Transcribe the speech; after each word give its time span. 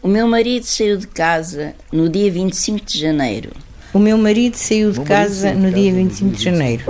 O 0.00 0.06
meu 0.06 0.28
marido 0.28 0.62
saiu 0.62 0.96
de 0.96 1.08
casa 1.08 1.72
no 1.92 2.08
dia 2.08 2.30
25 2.30 2.86
de 2.86 3.00
janeiro. 3.00 3.50
O 3.92 3.98
meu 3.98 4.16
marido 4.16 4.54
saiu 4.54 4.92
de 4.92 5.00
casa 5.00 5.52
no 5.52 5.72
dia 5.72 5.92
25 5.92 6.36
de 6.36 6.44
janeiro. 6.44 6.84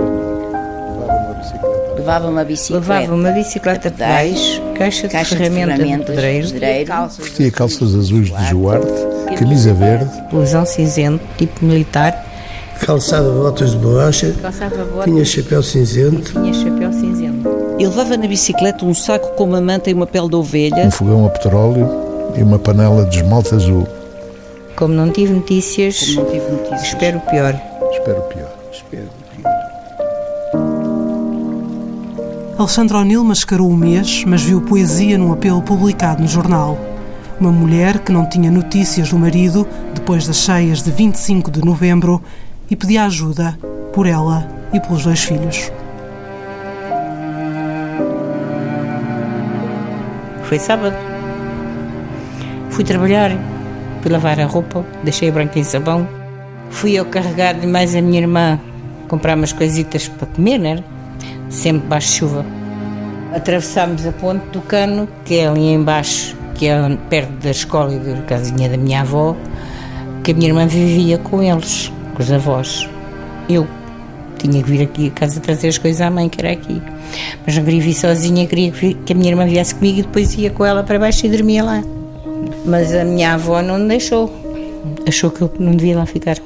Levava 1.95 2.27
uma 2.27 2.43
bicicleta. 2.43 2.79
Levava 2.79 3.15
uma 3.15 3.31
bicicleta. 3.31 3.89
De 3.89 3.95
pedais, 3.95 4.61
caixa 4.77 5.07
de 5.07 5.13
caixa 5.13 5.35
de 5.35 5.41
ferramentas 5.41 5.75
de 5.75 5.83
ferramentas, 5.83 6.15
pedreiro, 6.15 6.47
pedreiro, 6.49 7.09
Vestia 7.17 7.51
calças 7.51 7.95
azuis 7.95 8.29
de 8.31 8.45
Joarte, 8.45 9.35
camisa 9.35 9.73
verde, 9.73 10.09
blusão 10.29 10.63
cinzento, 10.63 11.23
tipo 11.35 11.65
militar, 11.65 12.13
calçava 12.79 13.31
botas 13.31 13.71
de 13.71 13.77
borracha, 13.77 14.35
calçava 14.39 14.85
botas, 14.85 15.05
tinha 15.05 15.25
chapéu 15.25 15.63
cinzento, 15.63 16.31
tinha 16.31 16.53
chapéu 16.53 16.93
cinzento. 16.93 17.49
Ele 17.79 17.87
levava 17.87 18.15
na 18.17 18.27
bicicleta 18.27 18.85
um 18.85 18.93
saco 18.93 19.35
com 19.35 19.45
uma 19.45 19.59
manta 19.59 19.89
e 19.89 19.93
uma 19.95 20.05
pele 20.05 20.29
de 20.29 20.35
ovelha. 20.35 20.85
um 20.85 20.91
fogão 20.91 21.25
a 21.25 21.29
petróleo 21.29 22.08
e 22.37 22.43
uma 22.43 22.59
panela 22.59 23.05
de 23.05 23.17
esmalte 23.17 23.53
azul. 23.55 23.87
Como 24.75 24.93
não 24.93 25.09
tive 25.11 25.33
notícias, 25.33 26.13
Como 26.15 26.25
não 26.25 26.31
tive 26.31 26.51
notícias. 26.51 26.83
espero 26.83 27.17
o 27.17 27.21
pior. 27.21 27.59
Espero 27.91 28.19
o 28.19 28.21
pior. 28.23 28.49
espero 28.71 29.03
o 29.07 29.41
pior. 29.41 29.49
Alexandre 32.57 32.97
O'Neill 32.97 33.23
mascarou 33.23 33.69
o 33.69 33.75
mês, 33.77 34.23
mas 34.27 34.41
viu 34.43 34.61
poesia 34.61 35.17
num 35.17 35.31
apelo 35.31 35.61
publicado 35.61 36.21
no 36.21 36.27
jornal. 36.27 36.77
Uma 37.39 37.51
mulher 37.51 37.99
que 37.99 38.11
não 38.11 38.27
tinha 38.27 38.51
notícias 38.51 39.09
do 39.09 39.17
marido 39.17 39.65
depois 39.93 40.27
das 40.27 40.37
cheias 40.37 40.81
de 40.83 40.91
25 40.91 41.49
de 41.51 41.63
novembro 41.63 42.21
e 42.69 42.75
pedia 42.75 43.05
ajuda 43.05 43.57
por 43.93 44.05
ela 44.05 44.45
e 44.73 44.79
pelos 44.79 45.03
dois 45.03 45.23
filhos. 45.23 45.71
Foi 50.43 50.59
sábado. 50.59 50.95
Fui 52.79 52.85
trabalhar, 52.85 53.31
fui 54.01 54.09
lavar 54.09 54.39
a 54.39 54.45
roupa, 54.45 54.85
deixei 55.03 55.27
a 55.27 55.33
branca 55.33 55.59
em 55.59 55.65
sabão. 55.65 56.07
Fui 56.69 56.97
ao 56.97 57.03
carregar-lhe 57.03 57.67
mais 57.67 57.93
a 57.93 58.01
minha 58.01 58.21
irmã 58.21 58.57
comprar 59.09 59.35
umas 59.35 59.51
coisitas 59.51 60.07
para 60.07 60.25
comer, 60.27 60.59
né? 60.59 60.81
Sempre 61.49 61.89
baixo 61.89 62.19
chuva. 62.19 62.45
Atravessámos 63.35 64.07
a 64.07 64.13
ponte 64.13 64.45
do 64.53 64.61
cano, 64.61 65.09
que 65.25 65.39
é 65.39 65.49
ali 65.49 65.73
embaixo, 65.73 66.37
que 66.55 66.69
é 66.69 66.97
perto 67.09 67.31
da 67.43 67.51
escola 67.51 67.93
e 67.93 67.99
da 67.99 68.21
casinha 68.21 68.69
da 68.69 68.77
minha 68.77 69.01
avó, 69.01 69.35
que 70.23 70.31
a 70.31 70.33
minha 70.33 70.47
irmã 70.47 70.65
vivia 70.65 71.17
com 71.17 71.43
eles, 71.43 71.91
com 72.15 72.23
os 72.23 72.31
avós. 72.31 72.87
Eu 73.49 73.67
tinha 74.37 74.63
que 74.63 74.69
vir 74.71 74.83
aqui 74.83 75.07
a 75.07 75.19
casa 75.19 75.41
trazer 75.41 75.67
as 75.67 75.77
coisas 75.77 75.99
à 75.99 76.09
mãe, 76.09 76.29
que 76.29 76.39
era 76.39 76.53
aqui. 76.53 76.81
Mas 77.45 77.57
não 77.57 77.65
queria 77.65 77.81
vir 77.81 77.93
sozinha, 77.93 78.47
queria 78.47 78.71
que 78.71 79.11
a 79.11 79.15
minha 79.17 79.31
irmã 79.31 79.45
viesse 79.45 79.75
comigo 79.75 79.99
e 79.99 80.03
depois 80.03 80.33
ia 80.35 80.49
com 80.49 80.65
ela 80.65 80.81
para 80.81 80.97
baixo 80.97 81.25
e 81.25 81.29
dormia 81.29 81.61
lá. 81.61 81.83
Mas 82.69 82.93
a 82.93 83.03
minha 83.03 83.33
avó 83.33 83.63
não 83.63 83.87
deixou. 83.87 84.31
Achou 85.07 85.31
que 85.31 85.41
eu 85.41 85.51
não 85.59 85.71
devia 85.71 85.97
lá 85.97 86.05
ficar. 86.05 86.37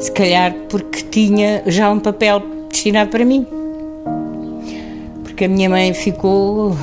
Se 0.00 0.10
calhar 0.10 0.52
porque 0.68 1.02
tinha 1.02 1.62
já 1.66 1.90
um 1.90 2.00
papel 2.00 2.42
destinado 2.68 3.10
para 3.10 3.24
mim. 3.24 3.46
Porque 5.22 5.44
a 5.44 5.48
minha 5.48 5.70
mãe 5.70 5.94
ficou. 5.94 6.76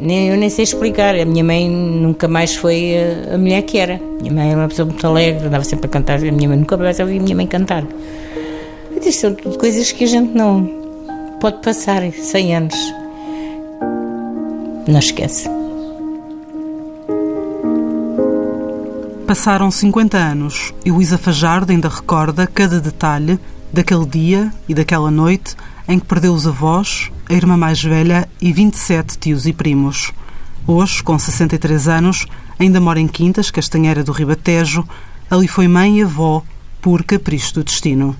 Nem, 0.00 0.30
eu 0.30 0.36
nem 0.38 0.48
sei 0.48 0.62
explicar. 0.62 1.14
A 1.14 1.26
minha 1.26 1.44
mãe 1.44 1.68
nunca 1.68 2.26
mais 2.26 2.54
foi 2.54 2.94
a, 3.30 3.36
mulher 3.36 3.60
que 3.62 3.76
era. 3.76 3.96
A 3.96 4.22
minha 4.22 4.32
mãe 4.32 4.50
era 4.50 4.58
uma 4.58 4.68
pessoa 4.68 4.86
muito 4.86 5.06
alegre, 5.06 5.46
andava 5.46 5.64
sempre 5.64 5.86
a 5.86 5.90
cantar. 5.90 6.16
A 6.16 6.32
minha 6.32 6.48
mãe 6.48 6.58
nunca 6.58 6.78
mais 6.78 6.98
ouvi 7.00 7.18
a 7.18 7.22
minha 7.22 7.36
mãe 7.36 7.46
cantar. 7.46 7.84
Isto 8.96 9.12
são 9.12 9.34
tudo 9.34 9.58
coisas 9.58 9.92
que 9.92 10.04
a 10.04 10.08
gente 10.08 10.34
não 10.34 10.64
pode 11.38 11.58
passar 11.58 12.02
100 12.10 12.56
anos. 12.56 12.94
Não 14.88 14.98
esquece. 14.98 15.61
Passaram 19.32 19.70
50 19.70 20.18
anos 20.18 20.74
e 20.84 20.90
Luísa 20.90 21.16
Fajardo 21.16 21.72
ainda 21.72 21.88
recorda 21.88 22.46
cada 22.46 22.78
detalhe 22.78 23.38
daquele 23.72 24.04
dia 24.04 24.52
e 24.68 24.74
daquela 24.74 25.10
noite 25.10 25.56
em 25.88 25.98
que 25.98 26.04
perdeu 26.04 26.34
os 26.34 26.46
avós, 26.46 27.10
a 27.30 27.32
irmã 27.32 27.56
mais 27.56 27.82
velha 27.82 28.28
e 28.42 28.52
27 28.52 29.16
tios 29.16 29.46
e 29.46 29.54
primos. 29.54 30.12
Hoje, 30.66 31.02
com 31.02 31.18
63 31.18 31.88
anos, 31.88 32.26
ainda 32.58 32.78
mora 32.78 33.00
em 33.00 33.08
Quintas, 33.08 33.50
Castanheira 33.50 34.04
do 34.04 34.12
Ribatejo. 34.12 34.86
Ali 35.30 35.48
foi 35.48 35.66
mãe 35.66 36.00
e 36.00 36.02
avó 36.02 36.42
por 36.82 37.02
capricho 37.02 37.54
do 37.54 37.64
destino. 37.64 38.14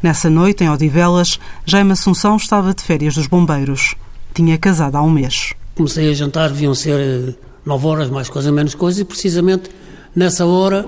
Nessa 0.00 0.30
noite, 0.30 0.62
em 0.62 0.70
Odivelas, 0.70 1.40
Jaime 1.66 1.90
Assunção 1.90 2.36
estava 2.36 2.72
de 2.72 2.84
férias 2.84 3.16
dos 3.16 3.26
bombeiros. 3.26 3.96
Tinha 4.32 4.56
casado 4.56 4.94
há 4.94 5.02
um 5.02 5.10
mês. 5.10 5.52
Comecei 5.74 6.08
a 6.12 6.14
jantar, 6.14 6.50
deviam 6.50 6.76
ser 6.76 7.00
eh, 7.00 7.34
nove 7.66 7.88
horas, 7.88 8.08
mais 8.08 8.28
coisa, 8.28 8.52
menos 8.52 8.76
coisa, 8.76 9.02
e 9.02 9.04
precisamente 9.04 9.68
nessa 10.14 10.46
hora 10.46 10.86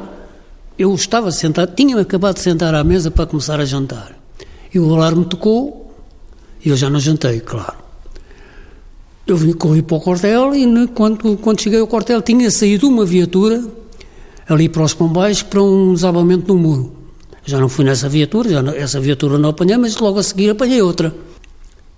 eu 0.78 0.94
estava 0.94 1.30
sentado, 1.30 1.74
tinha 1.74 1.98
acabado 2.00 2.34
de 2.34 2.40
sentar 2.42 2.74
à 2.74 2.84
mesa 2.84 3.10
para 3.10 3.26
começar 3.26 3.60
a 3.60 3.64
jantar. 3.64 4.12
E 4.72 4.78
o 4.78 4.94
alarme 4.94 5.24
tocou 5.24 5.94
e 6.64 6.68
eu 6.68 6.76
já 6.76 6.90
não 6.90 7.00
jantei, 7.00 7.40
claro. 7.40 7.76
Eu 9.26 9.36
vim, 9.36 9.52
corri 9.52 9.82
para 9.82 9.96
o 9.96 10.00
quartel 10.00 10.54
e 10.54 10.66
ne- 10.66 10.86
quando, 10.88 11.36
quando 11.38 11.60
cheguei 11.60 11.80
ao 11.80 11.86
quartel 11.86 12.22
tinha 12.22 12.50
saído 12.50 12.86
uma 12.88 13.04
viatura 13.04 13.64
ali 14.48 14.68
para 14.68 14.82
os 14.82 14.94
Pombais 14.94 15.42
para 15.42 15.60
um 15.62 15.94
desabamento 15.94 16.52
no 16.54 16.60
muro. 16.60 16.92
Já 17.44 17.58
não 17.58 17.68
fui 17.68 17.84
nessa 17.84 18.08
viatura, 18.08 18.48
já 18.50 18.62
não- 18.62 18.72
essa 18.74 19.00
viatura 19.00 19.38
não 19.38 19.48
apanhei, 19.50 19.76
mas 19.76 19.96
logo 19.96 20.18
a 20.18 20.22
seguir 20.22 20.50
apanhei 20.50 20.80
outra. 20.82 21.12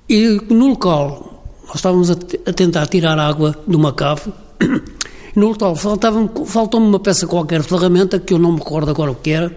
E 0.09 0.41
no 0.49 0.69
local, 0.69 1.44
nós 1.67 1.77
estávamos 1.77 2.11
a, 2.11 2.15
a 2.47 2.53
tentar 2.53 2.87
tirar 2.87 3.19
água 3.19 3.55
de 3.67 3.77
uma 3.77 3.93
cave, 3.93 4.33
no 5.38 5.49
local 5.49 5.75
faltou-me 5.76 6.87
uma 6.87 7.00
peça 7.00 7.26
qualquer 7.26 7.62
de 7.62 7.69
ferramenta, 7.69 8.19
que 8.19 8.34
eu 8.34 8.38
não 8.38 8.53
me 8.53 8.59
recordo 8.59 8.91
agora 8.91 9.12
o 9.12 9.15
que 9.15 9.31
era, 9.31 9.54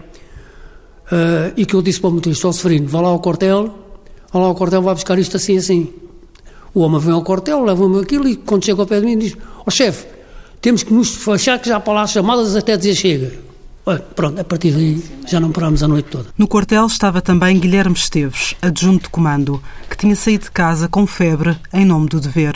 eh, 1.12 1.54
e 1.58 1.66
que 1.66 1.74
eu 1.74 1.82
disse 1.82 2.00
para 2.00 2.10
o 2.10 2.14
motorista, 2.14 2.48
ó 2.48 2.52
Severino, 2.52 2.88
vá 2.88 3.02
lá 3.02 3.10
ao 3.10 3.20
quartel, 3.20 3.74
vá 4.32 4.40
lá 4.40 4.46
ao 4.48 4.56
quartel, 4.56 4.82
vai 4.82 4.94
buscar 4.94 5.20
isto 5.20 5.38
assim, 5.38 5.58
assim. 5.58 5.94
O 6.74 6.82
homem 6.82 7.00
vem 7.00 7.14
ao 7.14 7.24
quartel, 7.24 7.64
leva-me 7.64 8.00
aquilo, 8.00 8.28
e 8.28 8.38
quando 8.38 8.64
chega 8.64 8.82
ao 8.82 8.88
pé 8.88 9.00
de 9.02 9.06
mim 9.06 9.18
diz, 9.18 9.36
ó 9.66 9.70
chefe, 9.70 10.08
temos 10.62 10.84
que 10.84 10.94
nos 10.94 11.16
fechar, 11.16 11.60
que 11.60 11.68
já 11.68 11.80
para 11.80 11.94
lá 11.94 12.02
as 12.04 12.12
chamadas 12.12 12.56
até 12.56 12.78
dizer 12.78 12.96
chega. 12.96 13.34
Pronto, 14.16 14.40
a 14.40 14.44
partir 14.44 14.72
daí 14.72 15.04
já 15.28 15.40
não 15.40 15.52
parámos 15.52 15.82
a 15.82 15.88
noite 15.88 16.10
toda. 16.10 16.28
No 16.38 16.48
quartel 16.48 16.86
estava 16.86 17.20
também 17.20 17.60
Guilherme 17.60 17.96
Esteves, 17.96 18.56
adjunto 18.62 19.06
de 19.06 19.10
comando, 19.10 19.62
que 19.90 19.98
tinha 19.98 20.16
saído 20.16 20.46
de 20.46 20.52
casa 20.52 20.88
com 20.88 21.08
febre 21.08 21.58
em 21.74 21.84
nome 21.84 22.08
do 22.08 22.20
dever. 22.20 22.54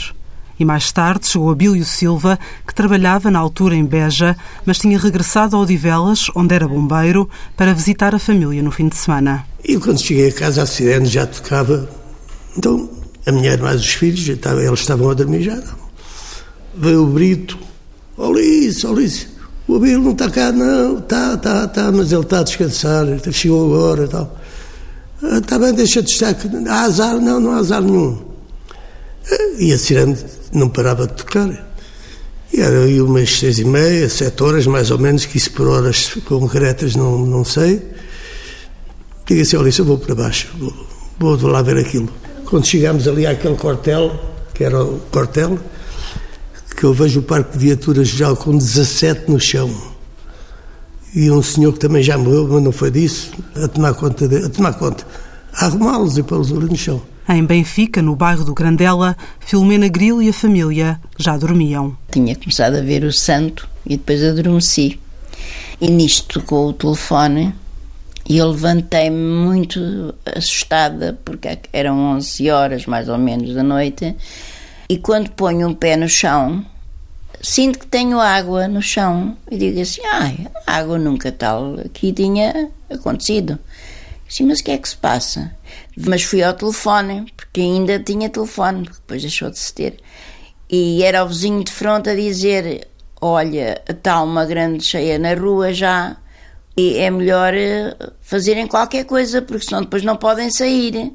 E 0.59 0.63
mais 0.65 0.91
tarde 0.91 1.27
chegou 1.27 1.51
Abílio 1.51 1.83
Silva, 1.83 2.39
que 2.65 2.73
trabalhava 2.73 3.29
na 3.29 3.39
altura 3.39 3.75
em 3.75 3.83
Beja, 3.85 4.37
mas 4.65 4.77
tinha 4.77 4.97
regressado 4.97 5.55
a 5.55 5.59
Odivelas, 5.59 6.27
onde 6.35 6.55
era 6.55 6.67
bombeiro, 6.67 7.29
para 7.57 7.73
visitar 7.73 8.15
a 8.15 8.19
família 8.19 8.63
no 8.63 8.71
fim 8.71 8.87
de 8.87 8.95
semana. 8.95 9.45
E 9.63 9.77
quando 9.77 9.99
cheguei 10.01 10.29
a 10.29 10.33
casa, 10.33 10.63
a 10.63 10.65
sirene 10.65 11.07
já 11.07 11.25
tocava. 11.27 11.89
Então, 12.57 12.89
a 13.25 13.31
mulher 13.31 13.59
mais 13.59 13.81
os 13.81 13.93
filhos, 13.93 14.27
eles 14.27 14.79
estavam 14.79 15.09
a 15.09 15.13
dormir 15.13 15.41
já. 15.43 15.61
Veio 16.77 17.03
o 17.03 17.07
Brito. 17.07 17.57
Ó 18.17 18.31
Lice, 18.31 18.87
ó 18.87 18.93
Lice, 18.93 19.27
o 19.67 19.75
Abel 19.75 19.99
não 19.99 20.11
está 20.11 20.29
cá, 20.29 20.51
não. 20.53 20.99
Está, 20.99 21.33
está, 21.33 21.65
está, 21.65 21.91
mas 21.91 22.11
ele 22.13 22.21
está 22.21 22.39
a 22.39 22.43
descansar. 22.43 23.05
Chegou 23.31 23.65
agora 23.75 24.05
e 24.05 24.07
tal. 24.07 24.37
"Ah, 25.23 25.37
Está 25.39 25.59
bem, 25.59 25.73
deixa 25.73 26.01
de 26.01 26.11
estar. 26.11 26.33
Há 26.69 26.81
azar? 26.83 27.15
Não, 27.19 27.39
não 27.41 27.51
há 27.51 27.57
azar 27.57 27.81
nenhum. 27.81 28.21
E 29.57 29.73
a 29.73 29.77
sirene 29.77 30.17
não 30.53 30.69
parava 30.69 31.07
de 31.07 31.13
tocar. 31.13 31.49
E 32.53 32.61
era 32.61 32.83
aí 32.83 33.01
umas 33.01 33.39
seis 33.39 33.59
e 33.59 33.65
meia, 33.65 34.07
sete 34.07 34.43
horas, 34.43 34.67
mais 34.67 34.91
ou 34.91 34.99
menos, 34.99 35.25
que 35.25 35.37
isso 35.37 35.51
por 35.51 35.67
horas 35.67 36.13
concretas 36.25 36.95
não, 36.95 37.25
não 37.25 37.43
sei. 37.43 37.81
Diga 39.25 39.41
assim, 39.41 39.57
olha, 39.57 39.69
isso 39.69 39.81
eu 39.81 39.85
vou 39.85 39.97
para 39.97 40.13
baixo, 40.13 40.49
vou, 41.19 41.37
vou 41.37 41.49
lá 41.49 41.61
ver 41.61 41.77
aquilo. 41.77 42.07
Quando 42.45 42.65
chegámos 42.65 43.07
ali 43.07 43.25
àquele 43.25 43.55
quartel, 43.55 44.17
que 44.53 44.63
era 44.63 44.83
o 44.83 44.99
quartel, 45.11 45.57
que 46.77 46.83
eu 46.83 46.93
vejo 46.93 47.21
o 47.21 47.23
parque 47.23 47.57
de 47.57 47.65
viaturas 47.65 48.07
já 48.07 48.35
com 48.35 48.55
17 48.55 49.31
no 49.31 49.39
chão. 49.39 49.73
E 51.15 51.31
um 51.31 51.41
senhor 51.41 51.73
que 51.73 51.79
também 51.79 52.03
já 52.03 52.17
morreu, 52.17 52.47
mas 52.47 52.61
não 52.61 52.71
foi 52.71 52.91
disso, 52.91 53.31
a 53.55 53.67
tomar 53.67 53.93
conta, 53.95 54.27
de, 54.27 54.45
a 54.45 54.49
tomar 54.49 54.73
conta, 54.73 55.07
a 55.53 55.65
arrumá-los 55.65 56.17
e 56.17 56.23
pô-los 56.23 56.51
ali 56.51 56.65
no 56.65 56.77
chão. 56.77 57.01
Em 57.27 57.43
Benfica, 57.43 58.01
no 58.01 58.15
bairro 58.15 58.45
do 58.45 58.53
Grandela, 58.53 59.17
Filomena 59.39 59.87
Grilo 59.87 60.21
e 60.21 60.29
a 60.29 60.33
família 60.33 60.99
já 61.17 61.35
dormiam. 61.35 61.97
Tinha 62.11 62.35
começado 62.35 62.75
a 62.75 62.81
ver 62.81 63.03
o 63.03 63.11
santo 63.11 63.67
e 63.85 63.97
depois 63.97 64.23
adormeci. 64.23 64.99
E 65.81 65.89
nisto 65.89 66.39
tocou 66.39 66.69
o 66.69 66.73
telefone 66.73 67.53
e 68.27 68.37
eu 68.37 68.49
levantei-me 68.49 69.17
muito 69.17 70.13
assustada, 70.35 71.17
porque 71.23 71.59
eram 71.71 71.97
11 72.15 72.49
horas 72.49 72.85
mais 72.85 73.07
ou 73.07 73.17
menos 73.17 73.53
da 73.53 73.61
noite, 73.61 74.15
e 74.89 74.97
quando 74.97 75.29
ponho 75.31 75.67
um 75.67 75.73
pé 75.73 75.95
no 75.95 76.09
chão, 76.09 76.65
sinto 77.41 77.79
que 77.79 77.87
tenho 77.87 78.19
água 78.19 78.67
no 78.67 78.81
chão 78.81 79.37
e 79.49 79.57
digo 79.57 79.79
assim: 79.79 80.01
ai, 80.11 80.47
a 80.65 80.77
água 80.77 80.97
nunca 80.97 81.31
tal 81.31 81.75
aqui 81.85 82.11
tinha 82.11 82.69
acontecido. 82.89 83.59
Sim, 84.27 84.45
mas 84.45 84.59
o 84.59 84.63
que 84.63 84.71
é 84.71 84.77
que 84.77 84.89
se 84.89 84.97
passa? 84.97 85.55
Mas 85.95 86.23
fui 86.23 86.43
ao 86.43 86.53
telefone, 86.53 87.31
porque 87.35 87.61
ainda 87.61 87.99
tinha 87.99 88.29
telefone, 88.29 88.89
depois 88.91 89.21
deixou 89.21 89.49
de 89.49 89.59
se 89.59 89.73
ter. 89.73 89.99
E 90.69 91.03
era 91.03 91.23
o 91.23 91.27
vizinho 91.27 91.63
de 91.63 91.71
fronte 91.71 92.09
a 92.09 92.15
dizer: 92.15 92.87
olha, 93.21 93.81
está 93.87 94.21
uma 94.21 94.45
grande 94.45 94.83
cheia 94.83 95.19
na 95.19 95.33
rua 95.35 95.73
já, 95.73 96.17
e 96.75 96.97
é 96.97 97.09
melhor 97.09 97.53
eh, 97.53 97.95
fazerem 98.19 98.67
qualquer 98.67 99.05
coisa, 99.05 99.41
porque 99.41 99.65
senão 99.65 99.81
depois 99.81 100.03
não 100.03 100.17
podem 100.17 100.51
sair. 100.51 101.13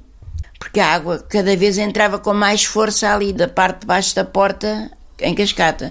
Porque 0.58 0.78
a 0.78 0.88
água 0.88 1.18
cada 1.28 1.56
vez 1.56 1.78
entrava 1.78 2.18
com 2.18 2.34
mais 2.34 2.64
força 2.64 3.12
ali 3.12 3.32
da 3.32 3.48
parte 3.48 3.80
de 3.80 3.86
baixo 3.86 4.14
da 4.14 4.24
porta 4.24 4.90
em 5.20 5.34
cascata. 5.34 5.90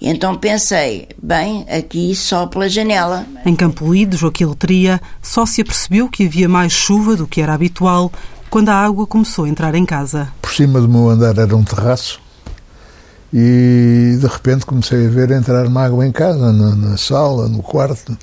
E 0.00 0.08
então 0.08 0.36
pensei, 0.36 1.08
bem, 1.22 1.66
aqui 1.68 2.14
só 2.14 2.46
pela 2.46 2.68
janela. 2.68 3.26
Em 3.44 3.54
Campo 3.54 3.92
Lido, 3.92 4.16
Joaquim 4.16 4.46
Letria, 4.46 5.00
só 5.22 5.44
se 5.44 5.60
apercebeu 5.60 6.08
que 6.08 6.26
havia 6.26 6.48
mais 6.48 6.72
chuva 6.72 7.16
do 7.16 7.26
que 7.26 7.40
era 7.40 7.54
habitual 7.54 8.12
quando 8.50 8.70
a 8.70 8.74
água 8.74 9.06
começou 9.06 9.44
a 9.44 9.48
entrar 9.48 9.74
em 9.74 9.84
casa. 9.84 10.28
Por 10.40 10.52
cima 10.52 10.80
do 10.80 10.88
meu 10.88 11.08
andar 11.08 11.36
era 11.36 11.56
um 11.56 11.64
terraço 11.64 12.20
e 13.32 14.16
de 14.18 14.26
repente 14.26 14.64
comecei 14.64 15.06
a 15.06 15.10
ver 15.10 15.30
entrar 15.30 15.66
uma 15.66 15.84
água 15.84 16.06
em 16.06 16.12
casa, 16.12 16.52
na, 16.52 16.74
na 16.74 16.96
sala, 16.96 17.48
no 17.48 17.62
quarto. 17.62 18.16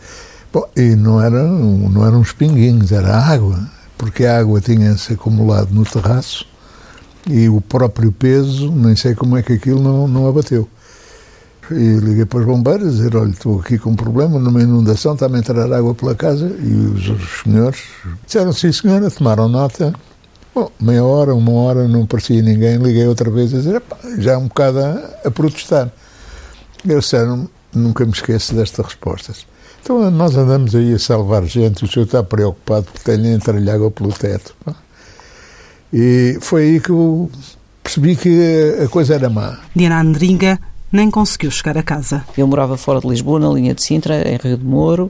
Bom, 0.51 0.67
e 0.75 0.95
não 0.95 1.21
eram, 1.21 1.47
não 1.89 2.05
eram 2.05 2.19
uns 2.21 2.31
pinguinhos, 2.31 2.91
era 2.91 3.15
água, 3.15 3.59
porque 3.97 4.25
a 4.25 4.39
água 4.39 4.61
tinha-se 4.61 5.13
acumulado 5.13 5.69
no 5.71 5.85
terraço 5.85 6.47
e 7.27 7.49
o 7.49 7.59
próprio 7.59 8.11
peso, 8.11 8.71
nem 8.71 8.95
sei 8.95 9.15
como 9.15 9.37
é 9.37 9.41
que 9.41 9.53
aquilo 9.53 9.81
não, 9.81 10.07
não 10.07 10.27
abateu. 10.27 10.67
E 11.71 11.97
liguei 11.97 12.25
para 12.25 12.39
os 12.39 12.45
bombeiros 12.45 12.87
a 12.87 12.91
dizer, 12.91 13.15
olha, 13.15 13.31
estou 13.31 13.59
aqui 13.59 13.79
com 13.79 13.91
um 13.91 13.95
problema, 13.95 14.37
numa 14.39 14.61
inundação, 14.61 15.13
está-me 15.13 15.37
a 15.37 15.39
entrar 15.39 15.71
água 15.73 15.95
pela 15.95 16.13
casa. 16.13 16.45
E 16.45 16.73
os, 16.73 17.41
senhores 17.43 17.81
disseram, 18.23 18.53
sim 18.53 18.71
senhora, 18.71 19.09
tomaram 19.09 19.49
nota. 19.49 19.93
Bom, 20.53 20.71
meia 20.79 21.03
hora, 21.03 21.33
uma 21.33 21.51
hora, 21.51 21.87
não 21.87 22.05
parecia 22.05 22.41
ninguém, 22.41 22.77
liguei 22.77 23.07
outra 23.07 23.29
vez 23.31 23.53
a 23.53 23.57
dizer, 23.57 23.81
já 24.19 24.33
é 24.33 24.37
um 24.37 24.47
bocado 24.47 24.79
a, 24.79 25.09
a 25.25 25.31
protestar. 25.31 25.91
Eles 26.87 27.05
disseram, 27.05 27.49
nunca 27.73 28.05
me 28.05 28.11
esqueço 28.11 28.53
destas 28.53 28.85
respostas. 28.85 29.47
Então 29.81 30.09
nós 30.11 30.35
andamos 30.35 30.73
aí 30.75 30.93
a 30.93 30.99
salvar 30.99 31.43
gente, 31.45 31.83
o 31.83 31.87
senhor 31.87 32.05
está 32.05 32.23
preocupado 32.23 32.85
porque 32.85 33.03
tem-lhe 33.03 33.69
água 33.69 33.91
pelo 33.91 34.11
teto. 34.11 34.55
E 35.97 36.37
foi 36.41 36.63
aí 36.63 36.79
que 36.81 36.89
eu 36.89 37.31
percebi 37.81 38.17
que 38.17 38.83
a 38.83 38.89
coisa 38.89 39.15
era 39.15 39.29
má. 39.29 39.59
Diana 39.73 40.01
Andringa 40.01 40.59
nem 40.91 41.09
conseguiu 41.09 41.49
chegar 41.49 41.77
a 41.77 41.83
casa. 41.83 42.25
Eu 42.37 42.45
morava 42.45 42.75
fora 42.75 42.99
de 42.99 43.07
Lisboa, 43.07 43.39
na 43.39 43.47
linha 43.47 43.73
de 43.73 43.81
Sintra, 43.81 44.29
em 44.29 44.35
Rio 44.35 44.57
de 44.57 44.65
Moro, 44.65 45.09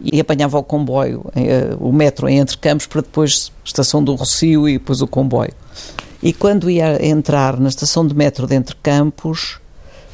e 0.00 0.20
apanhava 0.20 0.56
o 0.58 0.62
comboio, 0.62 1.26
eh, 1.34 1.74
o 1.80 1.90
metro 1.90 2.28
em 2.28 2.38
Entre 2.38 2.56
Campos, 2.56 2.86
para 2.86 3.00
depois 3.00 3.50
a 3.64 3.66
estação 3.66 4.02
do 4.02 4.14
Rocio 4.14 4.68
e 4.68 4.74
depois 4.74 5.02
o 5.02 5.08
comboio. 5.08 5.52
E 6.22 6.32
quando 6.32 6.70
ia 6.70 7.04
entrar 7.04 7.58
na 7.58 7.68
estação 7.68 8.06
de 8.06 8.14
metro 8.14 8.46
de 8.46 8.54
Entre 8.54 8.76
Campos, 8.76 9.58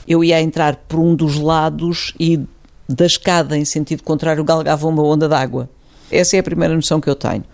eu 0.07 0.25
ia 0.25 0.41
entrar 0.41 0.77
por 0.89 1.01
um 1.01 1.15
dos 1.15 1.37
lados 1.37 2.15
e 2.19 2.41
da 2.89 3.05
escada 3.05 3.59
em 3.59 3.65
sentido 3.67 4.03
contrário 4.03 4.43
galgava 4.43 4.89
uma 4.89 5.03
onda 5.03 5.29
d'água. 5.29 5.69
Essa 6.11 6.37
é 6.37 6.39
a 6.41 6.43
primeira 6.43 6.75
noção 6.75 6.99
que 6.99 7.11
eu 7.11 7.15
tenho. 7.15 7.45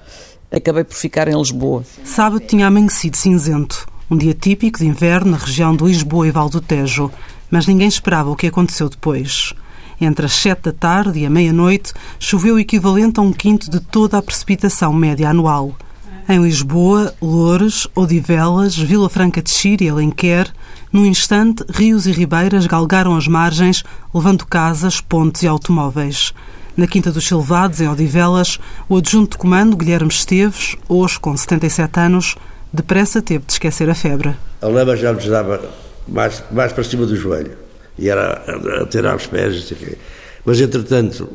Acabei 0.54 0.84
por 0.84 0.94
ficar 0.94 1.26
em 1.26 1.36
Lisboa. 1.36 1.82
Sábado 2.04 2.44
tinha 2.46 2.68
amanhecido 2.68 3.16
cinzento. 3.16 3.88
Um 4.08 4.16
dia 4.16 4.32
típico 4.32 4.78
de 4.78 4.86
inverno 4.86 5.32
na 5.32 5.36
região 5.36 5.74
de 5.74 5.82
Lisboa 5.82 6.28
e 6.28 6.30
Val 6.30 6.48
do 6.48 6.60
Tejo. 6.60 7.10
Mas 7.50 7.66
ninguém 7.66 7.88
esperava 7.88 8.30
o 8.30 8.36
que 8.36 8.46
aconteceu 8.46 8.88
depois. 8.88 9.52
Entre 10.00 10.26
as 10.26 10.32
sete 10.32 10.62
da 10.62 10.72
tarde 10.72 11.18
e 11.18 11.26
a 11.26 11.30
meia-noite, 11.30 11.92
choveu 12.20 12.54
o 12.54 12.58
equivalente 12.60 13.18
a 13.18 13.22
um 13.24 13.32
quinto 13.32 13.68
de 13.68 13.80
toda 13.80 14.16
a 14.16 14.22
precipitação 14.22 14.92
média 14.92 15.28
anual. 15.28 15.74
Em 16.28 16.40
Lisboa, 16.40 17.12
Loures, 17.20 17.88
Odivelas, 17.92 18.76
Vila 18.76 19.08
Franca 19.08 19.42
de 19.42 19.50
Xira 19.50 19.82
e 19.82 19.88
Alenquer, 19.88 20.52
num 20.92 21.04
instante, 21.04 21.64
rios 21.68 22.06
e 22.06 22.12
ribeiras 22.12 22.68
galgaram 22.68 23.16
as 23.16 23.26
margens, 23.26 23.82
levando 24.14 24.46
casas, 24.46 25.00
pontes 25.00 25.42
e 25.42 25.48
automóveis. 25.48 26.32
Na 26.76 26.88
Quinta 26.88 27.12
dos 27.12 27.28
Silvados, 27.28 27.80
em 27.80 27.88
Odivelas, 27.88 28.58
o 28.88 28.96
adjunto 28.96 29.32
de 29.32 29.38
comando, 29.38 29.76
Guilherme 29.76 30.08
Esteves, 30.08 30.76
hoje 30.88 31.20
com 31.20 31.36
77 31.36 32.00
anos, 32.00 32.34
depressa 32.72 33.22
teve 33.22 33.44
de 33.46 33.52
esquecer 33.52 33.88
a 33.88 33.94
febre. 33.94 34.34
A 34.60 34.66
lama 34.66 34.96
já 34.96 35.12
nos 35.12 35.24
dava 35.24 35.62
mais, 36.08 36.42
mais 36.50 36.72
para 36.72 36.82
cima 36.82 37.06
do 37.06 37.14
joelho 37.14 37.52
e 37.96 38.08
era 38.08 38.42
a 38.82 38.86
tirar 38.86 39.14
os 39.14 39.24
pés. 39.24 39.72
Mas, 40.44 40.60
entretanto, 40.60 41.28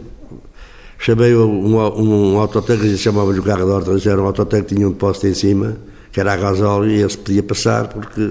chamei 0.97 1.33
um, 1.33 1.77
um, 1.77 2.33
um 2.33 2.38
autotanque, 2.38 2.97
chamava-lhe 2.97 3.39
o 3.39 3.44
carro 3.44 3.63
de 3.63 3.71
horta, 3.71 4.09
era 4.09 4.21
um 4.21 4.25
autotanque 4.25 4.65
que 4.65 4.75
tinha 4.75 4.89
um 4.89 4.91
depósito 4.91 5.27
em 5.27 5.33
cima, 5.33 5.77
que 6.12 6.19
era 6.19 6.33
a 6.33 6.36
gasóleo, 6.36 6.91
e 6.91 7.00
ele 7.00 7.09
se 7.09 7.18
podia 7.18 7.44
passar 7.44 7.88
porque 7.88 8.30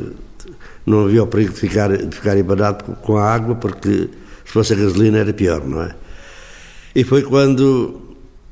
não 0.84 1.06
havia 1.06 1.22
o 1.22 1.26
perigo 1.26 1.54
de 1.54 1.58
ficar, 1.58 1.96
de 1.96 2.14
ficar 2.14 2.36
embanado 2.36 2.84
com 3.00 3.16
a 3.16 3.24
água, 3.32 3.54
porque 3.54 4.10
se 4.44 4.52
fosse 4.52 4.74
a 4.74 4.76
gasolina 4.76 5.20
era 5.20 5.32
pior, 5.32 5.66
não 5.66 5.84
é? 5.84 5.94
E 6.98 7.04
foi 7.04 7.22
quando 7.22 7.94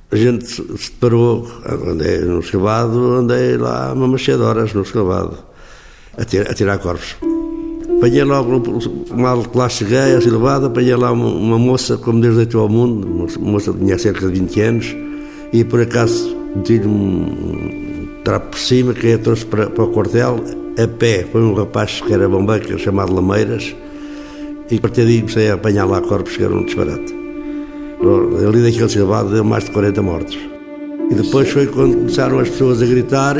a 0.08 0.14
gente 0.14 0.46
se 0.46 0.62
deparou, 0.62 1.48
andei 1.66 2.20
no 2.20 2.38
escavado, 2.38 3.14
andei 3.14 3.56
lá 3.56 3.93
uma 3.93 4.06
machê 4.06 4.37
de 4.37 4.40
horas 4.40 4.72
no 4.72 4.82
escavado, 4.82 5.37
a, 6.16 6.25
tirar, 6.25 6.52
a 6.52 6.54
tirar 6.54 6.78
corpos. 6.78 7.16
Apanhei 7.96 8.22
logo, 8.22 8.62
mal 9.16 9.43
que 9.43 9.58
lá 9.58 9.69
cheguei, 9.69 10.14
assim 10.14 10.31
levado, 10.31 10.66
apanhei 10.66 10.94
lá 10.94 11.10
uma, 11.10 11.26
uma, 11.26 11.58
moça, 11.58 11.98
como 11.98 12.20
Deus 12.20 12.37
deitou 12.37 12.60
ao 12.60 12.69
mundo, 12.69 13.26
uma 13.37 13.50
moça 13.50 13.72
que 13.72 13.81
tinha 13.81 13.98
cerca 13.98 14.20
de 14.20 14.38
20 14.38 14.60
anos, 14.60 14.96
e 15.52 15.64
por 15.64 15.81
acaso 15.81 16.37
meti-lhe 16.54 16.87
um 16.87 18.06
trapo 18.22 18.50
por 18.50 18.60
cima, 18.60 18.94
que 18.94 19.12
a 19.12 19.19
trouxe 19.19 19.44
para, 19.44 19.69
para 19.70 19.82
o 19.82 19.88
quartel, 19.88 20.37
a 20.81 20.87
pé. 20.87 21.26
Foi 21.32 21.42
um 21.42 21.52
rapaz 21.52 22.00
que 22.00 22.14
era 22.14 22.28
bombeiro, 22.28 22.78
chamado 22.78 23.12
Lameiras, 23.12 23.75
e 24.70 24.76
a 24.76 24.81
partir 24.81 25.04
daí 25.04 25.19
comecei 25.19 25.50
a 25.50 25.54
apanhar 25.54 25.87
lá 25.87 26.00
corpos 26.00 26.37
que 26.37 26.44
eram 26.44 26.58
um 26.58 26.64
disparate. 26.64 27.25
Ali 28.00 28.62
daquele 28.62 28.88
silvado 28.88 29.31
deu 29.31 29.44
mais 29.44 29.64
de 29.64 29.70
40 29.70 30.02
mortos. 30.02 30.38
E 31.10 31.14
depois 31.14 31.48
foi 31.48 31.66
quando 31.66 31.96
começaram 31.96 32.38
as 32.38 32.48
pessoas 32.48 32.82
a 32.82 32.87
gritar, 32.87 33.37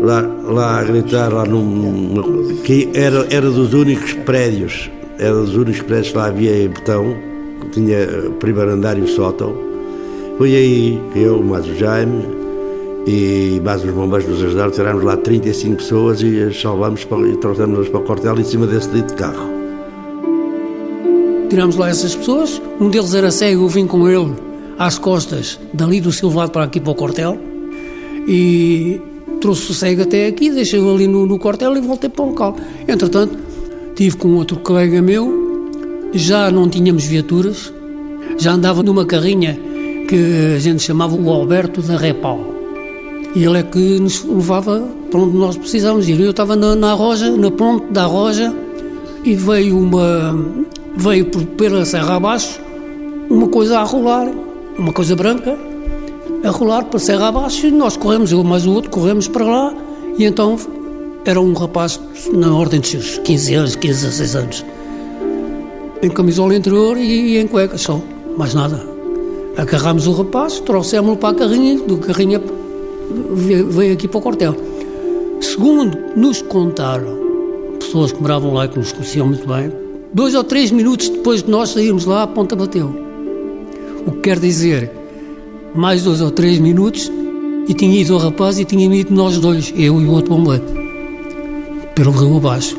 lá, 0.00 0.20
lá 0.44 0.80
a 0.80 0.84
gritar, 0.84 1.32
lá 1.32 1.44
num, 1.44 2.58
que 2.64 2.88
era, 2.94 3.26
era 3.30 3.50
dos 3.50 3.72
únicos 3.74 4.14
prédios, 4.24 4.90
era 5.18 5.34
dos 5.34 5.54
únicos 5.54 5.82
prédios 5.82 6.10
que 6.10 6.16
lá 6.16 6.26
havia 6.26 6.64
em 6.64 6.68
Betão, 6.68 7.14
que 7.60 7.68
tinha 7.70 8.06
primeiro 8.40 8.70
andar 8.70 8.98
e 8.98 9.02
o 9.02 9.08
sótão. 9.08 9.54
Foi 10.38 10.54
aí 10.54 11.00
que 11.12 11.20
eu, 11.20 11.42
mais 11.42 11.66
o 11.66 11.74
Jaime 11.74 12.24
e 13.06 13.60
mais 13.62 13.84
os 13.84 13.90
bombeiros 13.90 14.26
nos 14.26 14.42
ajudaram, 14.42 14.70
tirámos 14.70 15.04
lá 15.04 15.16
35 15.16 15.76
pessoas 15.76 16.22
e 16.22 16.42
as 16.42 16.60
salvamos 16.60 17.04
para, 17.04 17.28
e 17.28 17.36
trouxemos-las 17.36 17.88
para 17.88 18.00
o 18.00 18.02
quartel 18.02 18.38
em 18.38 18.44
cima 18.44 18.66
desse 18.66 18.88
dito 18.88 19.14
carro. 19.14 19.53
Tirámos 21.48 21.76
lá 21.76 21.88
essas 21.88 22.14
pessoas, 22.14 22.60
um 22.80 22.88
deles 22.88 23.14
era 23.14 23.30
cego, 23.30 23.64
eu 23.64 23.68
vim 23.68 23.86
com 23.86 24.08
ele 24.08 24.32
às 24.78 24.98
costas, 24.98 25.58
dali 25.72 26.00
do 26.00 26.10
Silvado 26.10 26.50
para 26.50 26.64
aqui 26.64 26.80
para 26.80 26.90
o 26.90 26.94
quartel, 26.94 27.38
e 28.26 29.00
trouxe 29.40 29.70
o 29.70 29.74
cego 29.74 30.02
até 30.02 30.26
aqui, 30.26 30.50
deixei-o 30.50 30.92
ali 30.92 31.06
no, 31.06 31.26
no 31.26 31.38
quartel 31.38 31.76
e 31.76 31.80
voltei 31.80 32.10
para 32.10 32.24
o 32.24 32.28
local. 32.30 32.56
Entretanto, 32.88 33.38
tive 33.94 34.16
com 34.16 34.34
outro 34.34 34.58
colega 34.58 35.00
meu, 35.00 35.70
já 36.12 36.50
não 36.50 36.68
tínhamos 36.68 37.04
viaturas, 37.04 37.72
já 38.38 38.52
andava 38.52 38.82
numa 38.82 39.04
carrinha 39.04 39.58
que 40.08 40.54
a 40.56 40.58
gente 40.58 40.82
chamava 40.82 41.14
o 41.14 41.30
Alberto 41.30 41.80
da 41.82 41.96
Repal. 41.96 42.54
E 43.34 43.44
ele 43.44 43.58
é 43.58 43.62
que 43.62 43.98
nos 43.98 44.24
levava 44.24 44.80
para 45.10 45.20
onde 45.20 45.36
nós 45.36 45.56
precisávamos 45.56 46.08
ir. 46.08 46.20
Eu 46.20 46.30
estava 46.30 46.54
na, 46.54 46.76
na 46.76 46.92
Roja, 46.92 47.30
na 47.36 47.50
ponte 47.50 47.92
da 47.92 48.04
Roja, 48.04 48.54
e 49.24 49.34
veio 49.34 49.78
uma, 49.78 50.32
veio 50.96 51.26
por, 51.26 51.44
pela 51.44 51.84
serra 51.84 52.16
abaixo 52.16 52.60
uma 53.28 53.48
coisa 53.48 53.78
a 53.78 53.82
rolar, 53.82 54.28
uma 54.78 54.92
coisa 54.92 55.16
branca, 55.16 55.56
a 56.42 56.50
rolar 56.50 56.84
para 56.84 56.96
a 56.96 57.00
serra 57.00 57.28
abaixo 57.28 57.66
e 57.66 57.70
nós 57.70 57.96
corremos, 57.96 58.32
eu 58.32 58.42
mais 58.44 58.66
o 58.66 58.72
outro, 58.72 58.90
corremos 58.90 59.28
para 59.28 59.44
lá 59.44 59.74
e 60.18 60.24
então 60.24 60.56
era 61.24 61.40
um 61.40 61.52
rapaz 61.54 61.98
na 62.32 62.54
ordem 62.54 62.80
dos 62.80 62.90
seus 62.90 63.18
15 63.18 63.54
anos, 63.54 63.76
15, 63.76 64.04
16 64.06 64.36
anos, 64.36 64.64
em 66.02 66.10
camisola 66.10 66.54
interior 66.54 66.96
e, 66.96 67.34
e 67.34 67.38
em 67.38 67.46
cuecas 67.46 67.80
só, 67.80 68.00
mais 68.36 68.54
nada. 68.54 68.94
Agarrámos 69.56 70.06
o 70.06 70.12
rapaz, 70.12 70.60
trouxemos-lo 70.60 71.16
para 71.16 71.30
a 71.30 71.34
carrinha, 71.34 71.78
do 71.78 71.96
carrinha 71.98 72.42
veio 73.70 73.92
aqui 73.92 74.08
para 74.08 74.18
o 74.18 74.22
quartel. 74.22 74.56
Segundo 75.40 75.96
nos 76.16 76.42
contaram, 76.42 77.18
pessoas 77.78 78.12
que 78.12 78.20
moravam 78.20 78.52
lá 78.52 78.64
e 78.64 78.68
que 78.68 78.78
nos 78.78 78.92
conheciam 78.92 79.28
muito 79.28 79.46
bem, 79.46 79.72
dois 80.14 80.34
ou 80.34 80.44
três 80.44 80.70
minutos 80.70 81.08
depois 81.08 81.42
de 81.42 81.50
nós 81.50 81.70
sairmos 81.70 82.04
lá, 82.04 82.22
a 82.22 82.26
ponta 82.26 82.54
bateu. 82.54 82.94
O 84.06 84.12
que 84.12 84.20
quer 84.20 84.38
dizer, 84.38 84.90
mais 85.74 86.02
dois 86.02 86.20
ou 86.20 86.30
três 86.30 86.60
minutos 86.60 87.10
e 87.66 87.74
tinha 87.74 88.00
ido 88.00 88.14
o 88.14 88.18
rapaz 88.18 88.58
e 88.58 88.64
tinha 88.64 88.86
ido 88.94 89.12
nós 89.12 89.38
dois, 89.38 89.72
eu 89.76 90.00
e 90.00 90.04
o 90.04 90.10
outro 90.12 90.36
bombeiro, 90.36 90.64
pelo 91.94 92.12
rio 92.12 92.36
abaixo. 92.36 92.78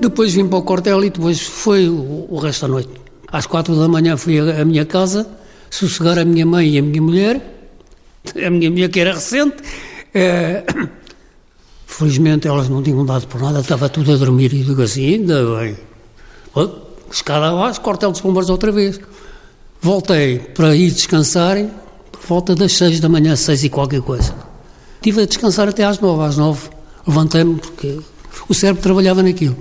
Depois 0.00 0.34
vim 0.34 0.46
para 0.46 0.58
o 0.58 0.62
quartel 0.62 1.02
e 1.04 1.10
depois 1.10 1.40
foi 1.40 1.88
o, 1.88 2.36
resto 2.36 2.62
da 2.62 2.68
noite. 2.68 2.90
Às 3.32 3.46
quatro 3.46 3.74
da 3.74 3.88
manhã 3.88 4.16
fui 4.16 4.38
à 4.38 4.64
minha 4.64 4.84
casa, 4.84 5.26
sossegar 5.70 6.18
a 6.18 6.24
minha 6.24 6.46
mãe 6.46 6.68
e 6.68 6.78
a 6.78 6.82
minha 6.82 7.02
mulher, 7.02 7.40
a 8.44 8.50
minha 8.50 8.70
mulher 8.70 8.90
que 8.90 9.00
era 9.00 9.14
recente. 9.14 9.56
É, 10.14 10.64
felizmente 11.86 12.46
elas 12.46 12.68
não 12.68 12.82
tinham 12.82 13.04
dado 13.04 13.26
por 13.26 13.40
nada, 13.40 13.60
estava 13.60 13.88
tudo 13.88 14.12
a 14.12 14.16
dormir 14.16 14.52
e 14.52 14.62
digo 14.62 14.82
assim, 14.82 15.14
ainda 15.14 15.42
bem. 15.56 15.88
Escada 17.10 17.50
abaixo, 17.50 17.80
quartel 17.80 18.10
dos 18.10 18.20
bombeiros 18.20 18.50
outra 18.50 18.70
vez. 18.72 19.00
Voltei 19.80 20.38
para 20.38 20.74
ir 20.74 20.90
descansar 20.90 21.56
por 22.10 22.20
volta 22.26 22.54
das 22.54 22.72
seis 22.72 23.00
da 23.00 23.08
manhã, 23.08 23.36
seis 23.36 23.62
e 23.64 23.68
qualquer 23.68 24.02
coisa. 24.02 24.34
Estive 24.96 25.22
a 25.22 25.26
descansar 25.26 25.68
até 25.68 25.84
às 25.84 26.00
nove. 26.00 26.24
Às 26.24 26.36
nove 26.36 26.68
levantei-me 27.06 27.56
porque 27.56 28.00
o 28.48 28.54
cérebro 28.54 28.82
trabalhava 28.82 29.22
naquilo. 29.22 29.56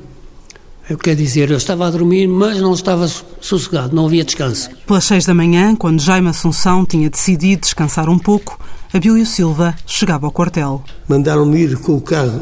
Eu 0.89 0.97
quero 0.97 1.17
dizer, 1.17 1.51
eu 1.51 1.57
estava 1.57 1.85
a 1.85 1.91
dormir, 1.91 2.27
mas 2.27 2.61
não 2.61 2.73
estava 2.73 3.11
sossegado, 3.41 3.93
não 3.93 4.05
havia 4.05 4.23
descanso. 4.23 4.69
Pelas 4.85 5.03
seis 5.03 5.25
da 5.25 5.33
manhã, 5.33 5.75
quando 5.75 5.99
Jaime 5.99 6.29
Assunção 6.29 6.85
tinha 6.85 7.09
decidido 7.09 7.63
descansar 7.63 8.09
um 8.09 8.17
pouco, 8.17 8.57
Abílio 8.93 9.25
Silva 9.25 9.75
chegava 9.85 10.25
ao 10.25 10.31
quartel. 10.31 10.81
Mandaram-me 11.05 11.59
ir 11.59 11.77
com 11.79 11.97
o 11.97 12.01
carro, 12.01 12.41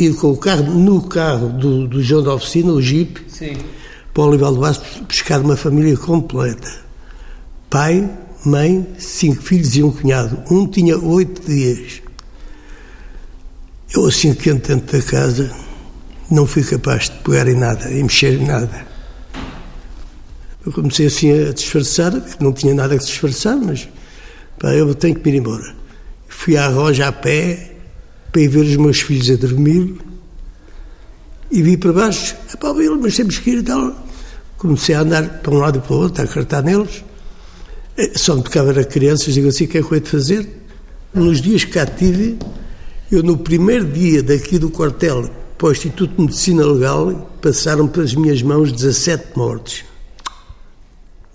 ir 0.00 0.14
com 0.14 0.30
o 0.30 0.36
carro 0.36 0.64
no 0.64 1.02
carro 1.02 1.48
do, 1.48 1.86
do 1.86 2.02
João 2.02 2.22
da 2.22 2.34
Oficina, 2.34 2.72
o 2.72 2.80
Jeep, 2.80 3.20
Sim. 3.28 3.56
para 4.14 4.22
o 4.22 4.28
Olival 4.28 4.54
de 4.54 4.60
Baixo, 4.60 4.80
buscar 5.06 5.40
uma 5.40 5.56
família 5.56 5.96
completa. 5.96 6.70
Pai, 7.68 8.08
mãe, 8.44 8.86
cinco 8.98 9.42
filhos 9.42 9.76
e 9.76 9.82
um 9.82 9.90
cunhado. 9.90 10.42
Um 10.50 10.66
tinha 10.66 10.98
oito 10.98 11.46
dias. 11.46 12.02
Eu, 13.94 14.06
assim, 14.06 14.32
quente 14.34 14.68
dentro 14.68 14.98
da 14.98 15.04
casa, 15.04 15.50
não 16.30 16.46
fui 16.46 16.62
capaz 16.62 17.10
de 17.10 17.18
pegar 17.18 17.48
em 17.48 17.56
nada, 17.56 17.90
em 17.90 18.02
mexer 18.02 18.40
em 18.40 18.46
nada. 18.46 18.86
Eu 20.64 20.72
comecei 20.72 21.06
assim 21.06 21.48
a 21.48 21.52
disfarçar, 21.52 22.12
não 22.38 22.52
tinha 22.52 22.74
nada 22.74 22.96
que 22.96 23.04
disfarçar, 23.04 23.56
mas 23.56 23.88
pá, 24.58 24.72
eu 24.72 24.94
tenho 24.94 25.14
que 25.14 25.28
ir 25.28 25.36
embora. 25.36 25.74
Fui 26.28 26.56
à 26.56 26.68
roja 26.68 27.08
a 27.08 27.12
pé 27.12 27.69
para 28.32 28.42
ir 28.42 28.48
ver 28.48 28.60
os 28.60 28.76
meus 28.76 29.00
filhos 29.00 29.30
a 29.30 29.36
dormir 29.36 29.96
e 31.50 31.62
vi 31.62 31.76
para 31.76 31.92
baixo, 31.92 32.36
pá, 32.60 32.72
mas 33.00 33.16
temos 33.16 33.38
que 33.38 33.50
ir 33.50 33.58
e 33.58 33.62
tal. 33.62 33.92
Comecei 34.56 34.94
a 34.94 35.00
andar 35.00 35.40
para 35.40 35.52
um 35.52 35.58
lado 35.58 35.78
e 35.78 35.80
para 35.80 35.92
o 35.92 35.98
outro, 35.98 36.22
a 36.22 36.26
cartar 36.26 36.62
neles. 36.62 37.04
Eh, 37.96 38.12
só 38.16 38.36
me 38.36 38.42
tocava 38.42 38.70
a 38.78 38.84
crianças, 38.84 39.34
digo 39.34 39.48
assim, 39.48 39.64
o 39.64 39.68
que 39.68 39.78
é 39.78 39.82
que 39.82 39.92
eu 39.92 40.00
de 40.00 40.08
fazer? 40.08 40.48
Nos 41.12 41.40
dias 41.40 41.64
que 41.64 41.72
cá 41.72 41.86
tive, 41.86 42.38
eu 43.10 43.22
no 43.22 43.36
primeiro 43.38 43.84
dia 43.86 44.22
daqui 44.22 44.58
do 44.58 44.70
quartel 44.70 45.28
para 45.58 45.68
o 45.68 45.72
Instituto 45.72 46.14
de 46.14 46.22
Medicina 46.22 46.64
Legal 46.64 47.36
passaram 47.42 47.88
pelas 47.88 48.14
minhas 48.14 48.42
mãos 48.42 48.70
17 48.70 49.36
mortes. 49.36 49.84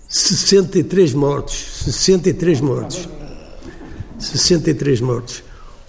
63 0.08 1.12
mortes. 1.12 1.84
63 1.84 2.60
mortes. 2.60 3.08
63 4.18 5.00
mortes. 5.00 5.45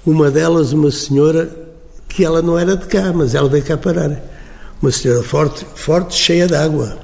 Uma 0.07 0.31
delas, 0.31 0.71
uma 0.71 0.89
senhora 0.89 1.53
que 2.07 2.23
ela 2.23 2.41
não 2.41 2.57
era 2.57 2.77
de 2.77 2.87
cá, 2.87 3.11
mas 3.13 3.35
ela 3.35 3.49
veio 3.49 3.63
cá 3.63 3.75
parar. 3.75 4.19
Uma 4.81 4.89
senhora 4.89 5.21
forte, 5.21 5.67
forte 5.75 6.15
cheia 6.15 6.47
de 6.47 6.55
água, 6.55 6.97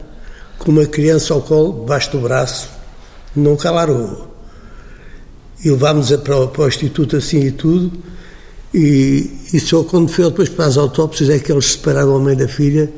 com 0.57 0.71
uma 0.71 0.85
criança 0.85 1.33
ao 1.33 1.41
colo, 1.41 1.81
debaixo 1.81 2.11
do 2.13 2.19
braço, 2.19 2.69
nunca 3.35 3.69
largou. 3.69 4.33
E 5.63 5.69
levámos-a 5.69 6.17
para, 6.17 6.47
para 6.47 6.63
o 6.63 6.67
Instituto 6.69 7.17
assim 7.17 7.41
e 7.41 7.51
tudo 7.51 7.91
e, 8.73 9.29
e 9.53 9.59
só 9.59 9.83
quando 9.83 10.09
foi 10.09 10.25
depois 10.25 10.49
para 10.49 10.65
as 10.65 10.77
autópsias 10.77 11.29
é 11.29 11.37
que 11.37 11.51
eles 11.51 11.73
separaram 11.73 12.15
a 12.15 12.19
mãe 12.19 12.35
da 12.35 12.47
filha 12.47 12.91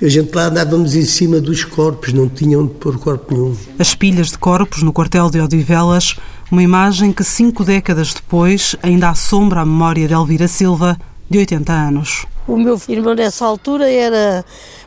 a 0.00 0.08
gente 0.08 0.32
lá 0.34 0.44
andávamos 0.44 0.94
em 0.94 1.04
cima 1.04 1.40
dos 1.40 1.64
corpos, 1.64 2.12
não 2.12 2.28
tinham 2.28 2.66
de 2.66 2.74
pôr 2.74 2.98
corpo 2.98 3.34
nenhum. 3.34 3.56
As 3.78 3.94
pilhas 3.94 4.28
de 4.28 4.38
corpos 4.38 4.82
no 4.82 4.92
quartel 4.92 5.28
de 5.28 5.40
Odivelas, 5.40 6.16
uma 6.50 6.62
imagem 6.62 7.12
que 7.12 7.24
cinco 7.24 7.64
décadas 7.64 8.14
depois 8.14 8.76
ainda 8.82 9.10
assombra 9.10 9.60
a 9.60 9.66
memória 9.66 10.06
de 10.06 10.14
Elvira 10.14 10.46
Silva, 10.46 10.96
de 11.28 11.38
80 11.38 11.72
anos. 11.72 12.26
O 12.46 12.56
meu 12.56 12.80
irmão 12.88 13.14
nessa 13.14 13.44
altura 13.44 13.90
era 13.90 14.44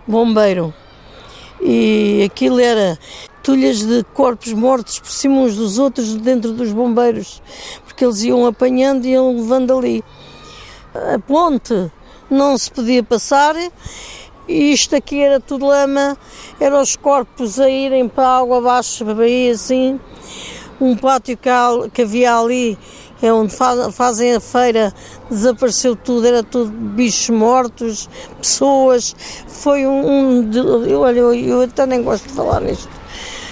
bombeiro 0.07 0.73
e 1.61 2.23
aquilo 2.25 2.59
era 2.59 2.97
tulhas 3.43 3.85
de 3.85 4.03
corpos 4.13 4.53
mortos 4.53 4.99
por 4.99 5.11
cima 5.11 5.41
uns 5.41 5.55
dos 5.55 5.77
outros 5.77 6.15
dentro 6.15 6.53
dos 6.53 6.71
bombeiros, 6.71 7.41
porque 7.85 8.03
eles 8.03 8.23
iam 8.23 8.45
apanhando 8.45 9.05
e 9.05 9.11
iam 9.11 9.35
levando 9.35 9.77
ali. 9.77 10.03
A 10.93 11.19
ponte 11.19 11.91
não 12.29 12.57
se 12.57 12.71
podia 12.71 13.03
passar 13.03 13.55
e 14.47 14.71
isto 14.73 14.95
aqui 14.95 15.21
era 15.21 15.39
tudo 15.39 15.67
lama, 15.67 16.17
eram 16.59 16.81
os 16.81 16.95
corpos 16.95 17.59
a 17.59 17.69
irem 17.69 18.07
para 18.07 18.27
a 18.27 18.37
água 18.39 18.57
abaixo, 18.57 19.05
para 19.05 19.27
ir 19.27 19.51
assim. 19.51 19.99
Um 20.79 20.95
pátio 20.95 21.37
que 21.93 22.01
havia 22.01 22.35
ali 22.35 22.77
é 23.21 23.31
onde 23.31 23.53
fazem 23.91 24.35
a 24.35 24.39
feira, 24.39 24.91
desapareceu 25.29 25.95
tudo, 25.95 26.25
era 26.25 26.41
tudo 26.41 26.71
bichos 26.71 27.29
mortos, 27.29 28.09
pessoas. 28.41 29.15
Foi 29.47 29.85
um. 29.85 30.41
um 30.41 30.51
eu, 30.87 31.01
olha, 31.01 31.19
eu 31.19 31.61
até 31.61 31.85
nem 31.85 32.01
gosto 32.01 32.27
de 32.27 32.33
falar 32.33 32.61
nisto. 32.61 32.89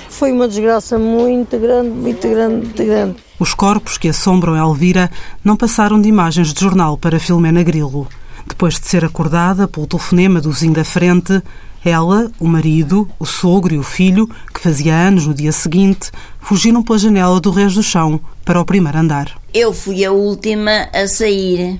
Foi 0.09 0.31
uma 0.31 0.47
desgraça 0.47 0.97
muito 0.97 1.57
grande, 1.59 1.89
muito 1.89 2.27
grande, 2.27 2.65
muito 2.65 2.83
grande. 2.83 3.15
Os 3.39 3.53
corpos 3.53 3.97
que 3.97 4.09
assombram 4.09 4.57
Elvira 4.57 5.09
não 5.45 5.55
passaram 5.55 6.01
de 6.01 6.09
imagens 6.09 6.51
de 6.51 6.59
jornal 6.59 6.97
para 6.97 7.19
Filomena 7.19 7.63
Grilo. 7.63 8.07
Depois 8.49 8.77
de 8.77 8.87
ser 8.87 9.05
acordada 9.05 9.67
pelo 9.67 9.87
telefonema 9.87 10.41
do 10.41 10.51
vizinho 10.51 10.73
da 10.73 10.83
frente, 10.83 11.41
ela, 11.85 12.29
o 12.37 12.45
marido, 12.45 13.09
o 13.17 13.25
sogro 13.25 13.73
e 13.73 13.77
o 13.77 13.83
filho, 13.83 14.27
que 14.53 14.59
fazia 14.59 14.93
anos 14.93 15.25
no 15.25 15.33
dia 15.33 15.51
seguinte, 15.53 16.11
fugiram 16.41 16.83
pela 16.83 16.99
janela 16.99 17.39
do 17.39 17.51
Reis 17.51 17.73
do 17.75 17.83
Chão 17.83 18.19
para 18.43 18.59
o 18.59 18.65
primeiro 18.65 18.97
andar. 18.97 19.39
Eu 19.53 19.73
fui 19.73 20.03
a 20.03 20.11
última 20.11 20.89
a 20.91 21.07
sair 21.07 21.79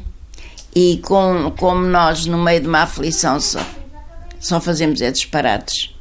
e 0.74 1.02
com, 1.04 1.52
como 1.60 1.86
nós 1.86 2.26
no 2.26 2.38
meio 2.38 2.62
de 2.62 2.68
uma 2.68 2.84
aflição 2.84 3.42
só, 3.42 3.66
só 4.40 4.62
fazemos 4.62 5.02
é 5.02 5.12
disparates. 5.12 5.94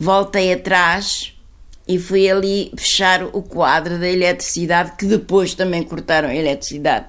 Voltei 0.00 0.52
atrás 0.52 1.32
e 1.86 1.98
fui 1.98 2.28
ali 2.28 2.72
fechar 2.76 3.22
o 3.22 3.42
quadro 3.42 4.00
da 4.00 4.08
eletricidade 4.08 4.92
que 4.98 5.06
depois 5.06 5.54
também 5.54 5.84
cortaram 5.84 6.28
a 6.28 6.34
eletricidade. 6.34 7.06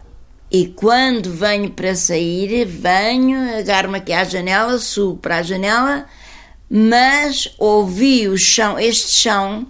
E 0.49 0.67
quando 0.67 1.31
venho 1.31 1.71
para 1.71 1.93
sair, 1.93 2.65
venho, 2.65 3.57
agarro-me 3.59 3.97
aqui 3.97 4.13
à 4.13 4.23
janela, 4.23 4.79
subo 4.79 5.17
para 5.17 5.37
a 5.37 5.43
janela, 5.43 6.05
mas 6.69 7.53
ouvi 7.57 8.29
o 8.29 8.37
chão, 8.37 8.79
este 8.79 9.11
chão, 9.11 9.67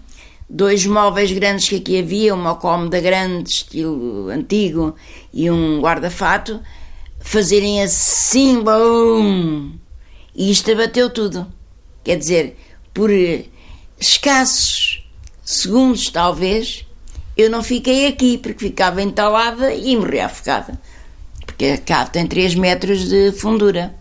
dois 0.48 0.86
móveis 0.86 1.32
grandes 1.32 1.68
que 1.68 1.78
aqui 1.78 2.00
havia, 2.00 2.34
uma 2.34 2.56
cómoda 2.56 3.02
grande, 3.02 3.50
estilo 3.50 4.30
antigo, 4.30 4.96
e 5.34 5.50
um 5.50 5.82
guarda-fato, 5.82 6.62
fazerem 7.20 7.82
assim, 7.82 8.62
bum! 8.62 9.72
E 10.36 10.52
isto 10.52 10.72
abateu 10.72 11.10
tudo. 11.10 11.48
Quer 12.04 12.18
dizer, 12.18 12.56
por 12.94 13.10
escassos 14.00 15.04
segundos, 15.44 16.10
talvez, 16.12 16.87
eu 17.38 17.52
não 17.52 17.62
fiquei 17.62 18.08
aqui, 18.08 18.38
porque 18.40 18.66
ficava 18.66 19.02
entalada 19.02 19.72
e 19.72 19.96
morri 19.96 20.20
afogada. 20.20 20.80
Porque 21.46 21.66
a 21.66 21.78
cave 21.78 22.10
tem 22.10 22.26
3 22.26 22.56
metros 22.56 23.08
de 23.08 23.32
fundura. 23.32 23.94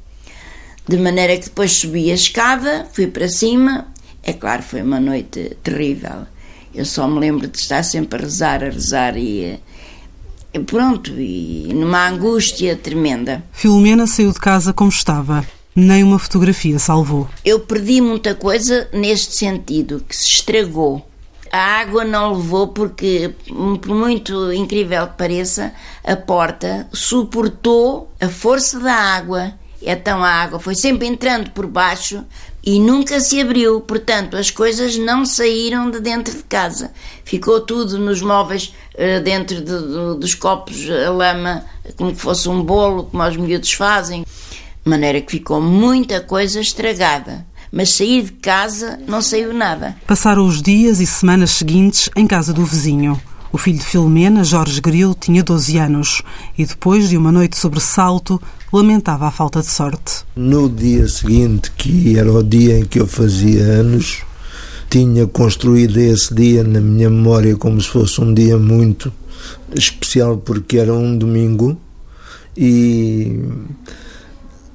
De 0.89 0.97
maneira 0.97 1.37
que 1.37 1.45
depois 1.45 1.73
subi 1.73 2.11
a 2.11 2.15
escada, 2.15 2.89
fui 2.93 3.07
para 3.07 3.29
cima. 3.29 3.89
É 4.23 4.33
claro, 4.33 4.63
foi 4.63 4.81
uma 4.83 4.99
noite 4.99 5.57
terrível. 5.63 6.27
Eu 6.75 6.85
só 6.85 7.07
me 7.07 7.21
lembro 7.21 7.47
de 7.47 7.59
estar 7.59 7.83
sempre 7.83 8.19
a 8.19 8.23
rezar, 8.23 8.65
a 8.65 8.71
rezar 8.71 9.17
e. 9.17 9.61
Pronto, 10.67 11.13
e 11.19 11.71
numa 11.75 12.09
angústia 12.09 12.75
tremenda. 12.77 13.45
Filomena 13.53 14.07
saiu 14.07 14.33
de 14.33 14.39
casa 14.39 14.73
como 14.73 14.89
estava. 14.89 15.47
Nem 15.75 16.03
uma 16.03 16.19
fotografia 16.19 16.79
salvou. 16.79 17.29
Eu 17.45 17.61
perdi 17.61 18.01
muita 18.01 18.35
coisa 18.35 18.89
neste 18.95 19.37
sentido, 19.37 20.03
que 20.09 20.17
se 20.17 20.27
estragou 20.27 21.07
a 21.57 21.81
água 21.81 22.05
não 22.05 22.35
levou 22.35 22.69
porque, 22.69 23.35
por 23.81 23.95
muito 23.95 24.53
incrível 24.53 25.07
que 25.07 25.17
pareça, 25.17 25.73
a 26.05 26.15
porta 26.15 26.87
suportou 26.93 28.13
a 28.21 28.29
força 28.29 28.79
da 28.79 28.93
água. 28.93 29.55
Então 29.81 30.23
a 30.23 30.29
água 30.29 30.59
foi 30.59 30.75
sempre 30.75 31.07
entrando 31.07 31.51
por 31.53 31.67
baixo 31.67 32.25
e 32.63 32.79
nunca 32.79 33.21
se 33.21 33.41
abriu. 33.41 33.81
Portanto, 33.81 34.37
as 34.37 34.51
coisas 34.51 34.99
não 34.99 35.25
saíram 35.25 35.91
de 35.91 35.99
dentro 36.01 36.37
de 36.37 36.43
casa. 36.43 36.93
Ficou 37.25 37.61
tudo 37.61 37.99
nos 37.99 38.21
móveis, 38.21 38.75
eh, 38.95 39.21
dentro 39.21 39.57
de, 39.57 39.65
de, 39.65 40.21
dos 40.21 40.35
copos, 40.35 40.89
a 40.91 41.11
lama, 41.11 41.65
como 41.97 42.13
que 42.13 42.21
fosse 42.21 42.49
um 42.49 42.63
bolo, 42.63 43.05
como 43.05 43.23
os 43.23 43.37
miúdos 43.37 43.73
fazem. 43.73 44.25
De 44.85 44.91
maneira 44.91 45.21
que 45.23 45.33
ficou 45.33 45.61
muita 45.61 46.21
coisa 46.21 46.61
estragada 46.61 47.47
mas 47.73 47.91
sair 47.91 48.25
de 48.25 48.33
casa 48.33 48.99
não 49.07 49.21
saiu 49.21 49.53
nada. 49.53 49.97
Passaram 50.07 50.47
os 50.47 50.63
dias 50.63 51.01
e 51.01 51.07
semanas 51.07 51.51
seguintes 51.51 52.11
em 52.17 52.27
casa 52.27 52.53
do 52.53 52.65
vizinho. 52.65 53.21
O 53.53 53.59
filho 53.59 53.79
de 53.79 53.85
Filomena, 53.85 54.45
Jorge 54.45 54.81
Grilo, 54.81 55.17
tinha 55.19 55.43
12 55.43 55.79
anos 55.79 56.23
e 56.59 56.67
depois 56.67 57.09
de 57.09 57.17
uma 57.17 57.33
noite 57.33 57.57
sobressalto, 57.57 58.41
lamentava 58.73 59.27
a 59.27 59.31
falta 59.31 59.61
de 59.61 59.69
sorte. 59.69 60.25
No 60.35 60.69
dia 60.69 61.09
seguinte, 61.09 61.71
que 61.71 62.19
era 62.19 62.31
o 62.31 62.43
dia 62.43 62.79
em 62.79 62.85
que 62.85 63.01
eu 63.01 63.07
fazia 63.07 63.63
anos, 63.63 64.23
tinha 64.91 65.27
construído 65.27 65.97
esse 65.99 66.35
dia 66.35 66.63
na 66.63 66.81
minha 66.81 67.09
memória 67.09 67.57
como 67.57 67.81
se 67.81 67.89
fosse 67.89 68.21
um 68.21 68.35
dia 68.35 68.59
muito 68.59 69.13
especial 69.75 70.37
porque 70.37 70.79
era 70.79 70.93
um 70.93 71.17
domingo 71.17 71.77
e 72.57 73.41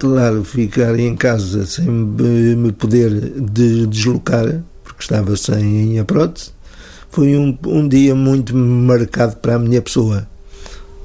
claro, 0.02 0.44
ficar 0.44 1.00
em 1.00 1.16
casa 1.16 1.64
sem 1.64 1.86
me 1.86 2.72
poder 2.72 3.12
deslocar, 3.40 4.64
porque 4.84 5.04
estava 5.04 5.38
sem 5.38 6.00
a 6.00 6.04
prótese, 6.04 6.50
foi 7.12 7.38
um, 7.38 7.56
um 7.68 7.88
dia 7.88 8.16
muito 8.16 8.58
marcado 8.58 9.36
para 9.36 9.56
a 9.56 9.60
minha 9.60 9.80
pessoa. 9.80 10.28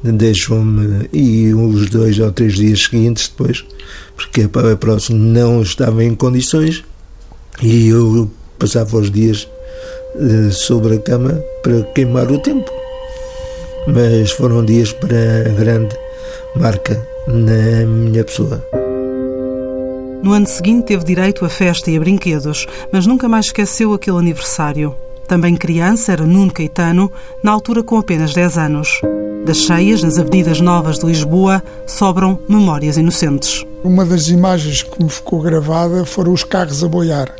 Deixou-me, 0.02 1.10
e 1.12 1.52
os 1.52 1.90
dois 1.90 2.18
ou 2.18 2.32
três 2.32 2.54
dias 2.54 2.84
seguintes 2.84 3.28
depois, 3.28 3.66
porque 4.16 4.44
a 4.44 4.76
prótese 4.76 5.12
não 5.12 5.60
estava 5.60 6.02
em 6.02 6.14
condições, 6.14 6.82
e 7.62 7.88
eu 7.88 8.30
passava 8.58 8.96
os 8.96 9.10
dias 9.10 9.46
eh, 10.14 10.50
sobre 10.50 10.94
a 10.94 10.98
cama 11.00 11.38
para 11.62 11.82
queimar 11.94 12.32
o 12.32 12.38
tempo. 12.38 12.72
Mas 13.88 14.30
foram 14.30 14.64
dias 14.64 14.90
para 14.94 15.52
grande 15.54 15.94
marca 16.54 17.06
na 17.26 17.84
minha 17.84 18.24
pessoa. 18.24 18.85
No 20.26 20.33
ano 20.33 20.49
seguinte 20.49 20.87
teve 20.87 21.04
direito 21.04 21.45
a 21.45 21.49
festa 21.49 21.88
e 21.88 21.97
a 21.97 22.00
brinquedos, 22.00 22.66
mas 22.90 23.06
nunca 23.06 23.28
mais 23.28 23.47
esqueceu 23.47 23.95
aquele 23.95 24.18
aniversário. 24.18 24.92
Também 25.28 25.54
criança 25.54 26.11
era 26.11 26.26
Nuno 26.26 26.52
Caetano, 26.52 27.12
na 27.45 27.52
altura 27.52 27.80
com 27.85 27.97
apenas 27.97 28.35
10 28.35 28.59
anos. 28.59 29.00
Das 29.45 29.59
cheias 29.59 30.02
nas 30.02 30.18
avenidas 30.18 30.61
novas 30.61 30.99
de 30.99 31.06
Lisboa 31.06 31.62
sobram 31.87 32.40
memórias 32.49 32.97
inocentes. 32.97 33.64
Uma 33.85 34.04
das 34.04 34.26
imagens 34.26 34.83
que 34.83 35.00
me 35.00 35.09
ficou 35.09 35.40
gravada 35.40 36.04
foram 36.04 36.33
os 36.33 36.42
carros 36.42 36.83
a 36.83 36.88
boiar, 36.88 37.33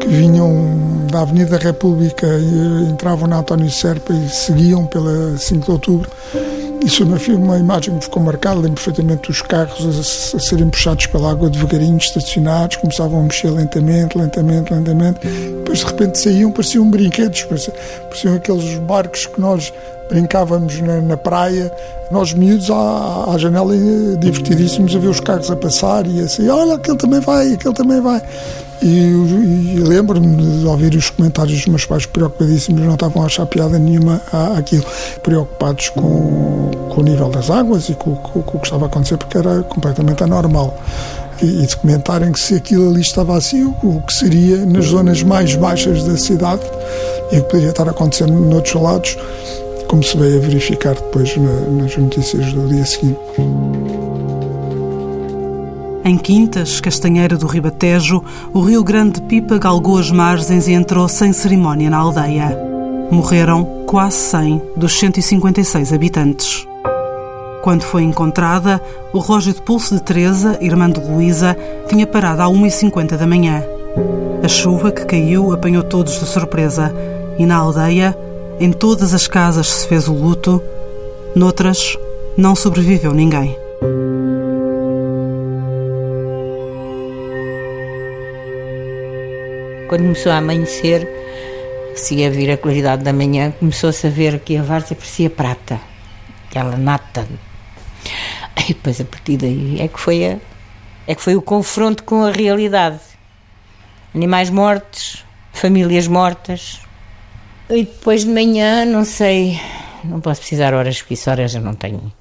que 0.00 0.08
vinham 0.08 1.06
da 1.12 1.20
Avenida 1.20 1.56
República 1.56 2.26
e 2.26 2.90
entravam 2.90 3.28
na 3.28 3.38
António 3.38 3.70
Serpa 3.70 4.12
e 4.12 4.28
seguiam 4.28 4.86
pela 4.86 5.38
5 5.38 5.64
de 5.64 5.70
Outubro 5.70 6.10
isso 6.84 7.06
foi 7.18 7.34
uma 7.34 7.58
imagem 7.58 7.98
que 7.98 8.04
ficou 8.04 8.22
marcada. 8.22 8.56
Lembro 8.56 8.74
perfeitamente 8.74 9.28
dos 9.28 9.42
carros 9.42 9.84
a, 9.84 10.36
a, 10.36 10.40
serem 10.40 10.68
puxados 10.68 11.06
pela 11.06 11.30
água 11.30 11.50
devagarinho, 11.50 11.98
estacionados, 11.98 12.76
começavam 12.76 13.20
a 13.20 13.22
mexer 13.22 13.50
lentamente, 13.50 14.16
lentamente, 14.16 14.72
lentamente. 14.72 15.20
Depois 15.26 15.78
de 15.78 15.84
repente 15.84 16.18
saíam, 16.18 16.50
pareciam 16.50 16.90
brinquedos, 16.90 17.42
pareciam, 17.44 17.76
pareciam 18.08 18.34
aqueles 18.34 18.78
barcos 18.80 19.26
que 19.26 19.40
nós 19.40 19.72
brincávamos 20.08 20.80
na, 20.80 21.00
na 21.00 21.16
praia, 21.16 21.70
nós 22.10 22.32
miúdos 22.32 22.70
à, 22.70 23.26
à, 23.30 23.38
janela 23.38 23.74
divertidíssimos 24.18 24.96
a 24.96 24.98
ver 24.98 25.08
os 25.08 25.20
carros 25.20 25.50
a 25.50 25.56
passar 25.56 26.06
e 26.06 26.20
assim, 26.20 26.48
olha, 26.48 26.74
aquele 26.74 26.96
também 26.96 27.20
vai, 27.20 27.52
aquele 27.52 27.74
também 27.74 28.00
vai. 28.00 28.22
E, 28.80 28.86
e 28.86 29.80
lembro-me 29.80 30.60
de 30.60 30.66
ouvir 30.66 30.94
os 30.94 31.10
comentários 31.10 31.58
dos 31.58 31.66
meus 31.66 31.84
pais 31.84 32.06
preocupadíssimos, 32.06 32.82
não 32.82 32.94
estavam 32.94 33.22
a 33.22 33.26
achar 33.26 33.44
piada 33.46 33.78
nenhuma 33.78 34.22
àquilo, 34.56 34.84
preocupados 35.22 35.88
com, 35.90 36.70
com 36.90 37.00
o 37.00 37.02
nível 37.02 37.28
das 37.28 37.50
águas 37.50 37.88
e 37.88 37.94
com, 37.94 38.14
com, 38.14 38.42
com 38.42 38.56
o 38.56 38.60
que 38.60 38.66
estava 38.66 38.84
a 38.84 38.88
acontecer, 38.88 39.16
porque 39.16 39.38
era 39.38 39.62
completamente 39.64 40.22
anormal. 40.22 40.78
E, 41.42 41.66
de 41.66 41.76
comentarem 41.76 42.32
que 42.32 42.40
se 42.40 42.54
aquilo 42.54 42.90
ali 42.90 43.00
estava 43.00 43.36
assim, 43.36 43.64
o 43.82 44.00
que 44.02 44.12
seria 44.12 44.64
nas 44.64 44.86
zonas 44.86 45.22
mais 45.22 45.54
baixas 45.54 46.02
da 46.04 46.16
cidade 46.16 46.62
e 47.32 47.38
o 47.38 47.42
que 47.42 47.50
poderia 47.50 47.70
estar 47.70 47.88
acontecendo 47.88 48.32
noutros 48.32 48.80
lados, 48.80 49.16
como 49.86 50.02
se 50.02 50.16
veio 50.16 50.38
a 50.38 50.40
verificar 50.40 50.94
depois 50.94 51.36
na, 51.36 51.82
nas 51.82 51.96
notícias 51.96 52.52
do 52.52 52.68
dia 52.68 52.84
seguinte. 52.84 53.18
Em 56.08 56.16
Quintas, 56.16 56.80
Castanheira 56.80 57.36
do 57.36 57.46
Ribatejo, 57.46 58.24
o 58.54 58.62
Rio 58.62 58.82
Grande 58.82 59.20
de 59.20 59.26
Pipa 59.26 59.58
galgou 59.58 59.98
as 59.98 60.10
margens 60.10 60.66
e 60.66 60.72
entrou 60.72 61.06
sem 61.06 61.34
cerimónia 61.34 61.90
na 61.90 61.98
aldeia. 61.98 62.58
Morreram 63.10 63.84
quase 63.86 64.16
100 64.16 64.62
dos 64.74 64.98
156 64.98 65.92
habitantes. 65.92 66.66
Quando 67.62 67.82
foi 67.82 68.04
encontrada, 68.04 68.80
o 69.12 69.18
relógio 69.18 69.52
de 69.52 69.60
pulso 69.60 69.96
de 69.96 70.02
Teresa, 70.02 70.56
irmã 70.62 70.90
de 70.90 70.98
Luísa, 70.98 71.54
tinha 71.90 72.06
parado 72.06 72.40
à 72.40 72.46
1h50 72.46 73.18
da 73.18 73.26
manhã. 73.26 73.62
A 74.42 74.48
chuva 74.48 74.90
que 74.90 75.04
caiu 75.04 75.52
apanhou 75.52 75.82
todos 75.82 76.18
de 76.18 76.24
surpresa 76.24 76.90
e 77.38 77.44
na 77.44 77.56
aldeia, 77.56 78.16
em 78.58 78.72
todas 78.72 79.12
as 79.12 79.28
casas 79.28 79.66
se 79.66 79.86
fez 79.86 80.08
o 80.08 80.14
luto, 80.14 80.62
noutras, 81.36 81.98
não 82.34 82.56
sobreviveu 82.56 83.12
ninguém. 83.12 83.67
Quando 89.88 90.02
começou 90.02 90.30
a 90.30 90.36
amanhecer, 90.36 91.08
se 91.94 92.16
ia 92.16 92.30
vir 92.30 92.50
a 92.50 92.58
claridade 92.58 93.02
da 93.02 93.10
manhã, 93.10 93.50
começou-se 93.52 94.06
a 94.06 94.10
ver 94.10 94.38
que 94.40 94.54
a 94.58 94.62
várzea 94.62 94.94
parecia 94.94 95.30
prata, 95.30 95.80
aquela 96.46 96.76
nata. 96.76 97.26
E 98.58 98.74
depois 98.74 99.00
a 99.00 99.04
partir 99.04 99.38
daí 99.38 99.80
é 99.80 99.88
que 99.88 99.98
foi 99.98 100.26
a, 100.26 100.36
é 101.06 101.14
que 101.14 101.22
foi 101.22 101.36
o 101.36 101.40
confronto 101.40 102.04
com 102.04 102.22
a 102.22 102.30
realidade. 102.30 103.00
Animais 104.14 104.50
mortos, 104.50 105.24
famílias 105.54 106.06
mortas. 106.06 106.82
E 107.70 107.84
depois 107.84 108.26
de 108.26 108.30
manhã, 108.30 108.84
não 108.84 109.06
sei, 109.06 109.58
não 110.04 110.20
posso 110.20 110.40
precisar 110.40 110.74
horas, 110.74 111.00
porque 111.00 111.14
isso 111.14 111.30
horas 111.30 111.54
eu 111.54 111.62
não 111.62 111.72
tenho. 111.72 112.12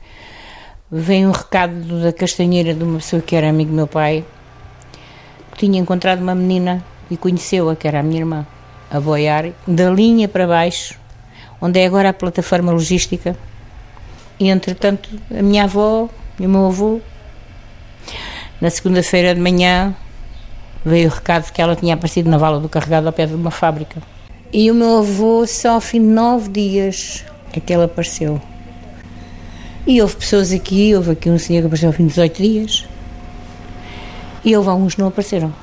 Vem 0.89 1.27
um 1.27 1.31
recado 1.31 2.01
da 2.01 2.13
castanheira 2.13 2.73
de 2.73 2.81
uma 2.81 2.99
pessoa 2.99 3.21
que 3.21 3.35
era 3.35 3.49
amigo 3.49 3.71
do 3.71 3.75
meu 3.75 3.87
pai, 3.87 4.23
que 5.51 5.57
tinha 5.57 5.81
encontrado 5.81 6.21
uma 6.21 6.33
menina 6.33 6.81
e 7.09 7.17
conheceu-a, 7.17 7.75
que 7.75 7.87
era 7.87 7.99
a 7.99 8.03
minha 8.03 8.21
irmã, 8.21 8.45
a 8.89 8.99
boiar 8.99 9.51
da 9.67 9.89
linha 9.89 10.27
para 10.27 10.47
baixo, 10.47 10.95
onde 11.61 11.79
é 11.79 11.85
agora 11.85 12.09
a 12.09 12.13
plataforma 12.13 12.71
logística. 12.71 13.35
E 14.39 14.49
entretanto, 14.49 15.09
a 15.35 15.41
minha 15.41 15.63
avó 15.63 16.09
e 16.39 16.45
o 16.45 16.49
meu 16.49 16.67
avô, 16.67 17.01
na 18.61 18.69
segunda-feira 18.69 19.33
de 19.33 19.41
manhã, 19.41 19.95
veio 20.85 21.09
o 21.09 21.11
recado 21.11 21.51
que 21.51 21.61
ela 21.61 21.75
tinha 21.75 21.95
aparecido 21.95 22.29
na 22.29 22.37
vala 22.37 22.59
do 22.59 22.69
carregado 22.69 23.07
ao 23.07 23.13
pé 23.13 23.25
de 23.25 23.33
uma 23.33 23.51
fábrica. 23.51 24.01
E 24.53 24.71
o 24.71 24.75
meu 24.75 24.99
avô, 24.99 25.45
só 25.45 25.71
ao 25.71 25.81
fim 25.81 25.99
de 25.99 26.07
nove 26.07 26.49
dias, 26.49 27.25
é 27.53 27.59
que 27.59 27.73
ela 27.73 27.85
apareceu. 27.85 28.41
E 29.85 30.01
houve 30.01 30.15
pessoas 30.15 30.51
aqui, 30.51 30.95
houve 30.95 31.11
aqui 31.11 31.29
um 31.29 31.39
senhor 31.39 31.61
que 31.61 31.67
apareceu 31.67 31.89
ao 31.89 31.93
fim 31.93 32.03
de 32.03 32.09
18 32.09 32.41
dias. 32.41 32.85
E 34.43 34.55
houve 34.55 34.69
alguns 34.69 34.95
que 34.95 35.01
não 35.01 35.07
apareceram. 35.07 35.53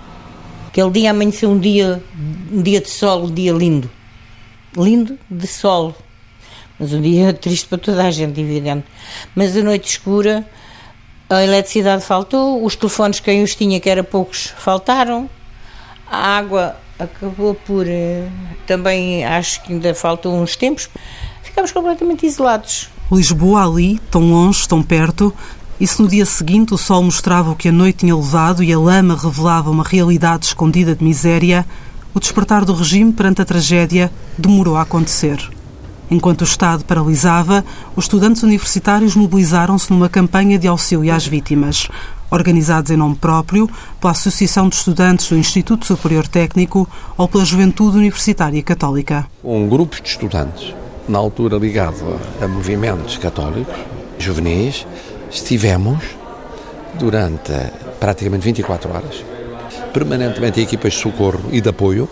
Aquele 0.74 0.90
dia 0.90 1.12
amanheceu 1.12 1.50
um 1.50 1.58
dia, 1.60 2.02
um 2.50 2.60
dia 2.60 2.80
de 2.80 2.90
sol, 2.90 3.26
um 3.26 3.32
dia 3.32 3.52
lindo. 3.52 3.88
Lindo 4.76 5.16
de 5.30 5.46
sol. 5.46 5.94
Mas 6.76 6.92
um 6.92 7.00
dia 7.00 7.30
triste 7.40 7.68
para 7.68 7.78
toda 7.78 8.04
a 8.04 8.10
gente, 8.10 8.40
evidente. 8.40 8.84
Mas 9.36 9.56
a 9.56 9.62
noite 9.62 9.88
escura, 9.88 10.44
a 11.30 11.44
eletricidade 11.44 12.02
faltou, 12.02 12.64
os 12.64 12.74
telefones, 12.74 13.20
quem 13.20 13.44
os 13.44 13.54
tinha, 13.54 13.78
que 13.78 13.88
era 13.88 14.02
poucos, 14.02 14.52
faltaram. 14.58 15.30
A 16.10 16.38
água 16.38 16.76
acabou 16.98 17.54
por. 17.54 17.86
Eh, 17.86 18.26
também 18.66 19.24
acho 19.24 19.62
que 19.62 19.72
ainda 19.72 19.94
faltou 19.94 20.34
uns 20.34 20.56
tempos. 20.56 20.90
Ficámos 21.44 21.70
completamente 21.70 22.26
isolados. 22.26 22.90
Lisboa 23.12 23.64
ali, 23.64 24.00
tão 24.10 24.28
longe, 24.28 24.66
tão 24.66 24.82
perto, 24.82 25.32
e 25.80 25.86
se 25.86 26.00
no 26.00 26.08
dia 26.08 26.24
seguinte 26.24 26.72
o 26.72 26.78
sol 26.78 27.02
mostrava 27.02 27.50
o 27.50 27.56
que 27.56 27.68
a 27.68 27.72
noite 27.72 27.98
tinha 27.98 28.16
levado 28.16 28.62
e 28.62 28.72
a 28.72 28.78
lama 28.78 29.16
revelava 29.16 29.70
uma 29.70 29.84
realidade 29.84 30.46
escondida 30.46 30.94
de 30.94 31.02
miséria, 31.02 31.66
o 32.14 32.20
despertar 32.20 32.64
do 32.64 32.72
regime 32.72 33.12
perante 33.12 33.42
a 33.42 33.44
tragédia 33.44 34.10
demorou 34.38 34.76
a 34.76 34.82
acontecer. 34.82 35.38
Enquanto 36.10 36.42
o 36.42 36.44
Estado 36.44 36.84
paralisava, 36.84 37.64
os 37.96 38.04
estudantes 38.04 38.42
universitários 38.42 39.16
mobilizaram-se 39.16 39.92
numa 39.92 40.08
campanha 40.08 40.58
de 40.58 40.68
auxílio 40.68 41.12
às 41.12 41.26
vítimas, 41.26 41.88
organizados 42.30 42.90
em 42.90 42.96
nome 42.96 43.16
próprio 43.16 43.68
pela 44.00 44.12
Associação 44.12 44.68
de 44.68 44.76
Estudantes 44.76 45.28
do 45.28 45.36
Instituto 45.36 45.86
Superior 45.86 46.28
Técnico 46.28 46.88
ou 47.16 47.26
pela 47.26 47.44
Juventude 47.44 47.96
Universitária 47.96 48.62
Católica. 48.62 49.26
Um 49.42 49.68
grupo 49.68 50.00
de 50.00 50.08
estudantes, 50.08 50.74
na 51.08 51.18
altura 51.18 51.56
ligado 51.56 52.20
a 52.40 52.46
movimentos 52.46 53.16
católicos, 53.16 53.74
juvenis, 54.18 54.86
estivemos 55.34 56.02
durante 56.94 57.52
praticamente 57.98 58.44
24 58.44 58.90
horas, 58.90 59.24
permanentemente 59.92 60.60
em 60.60 60.62
equipas 60.62 60.92
de 60.92 61.00
socorro 61.00 61.50
e 61.50 61.60
de 61.60 61.68
apoio. 61.68 62.08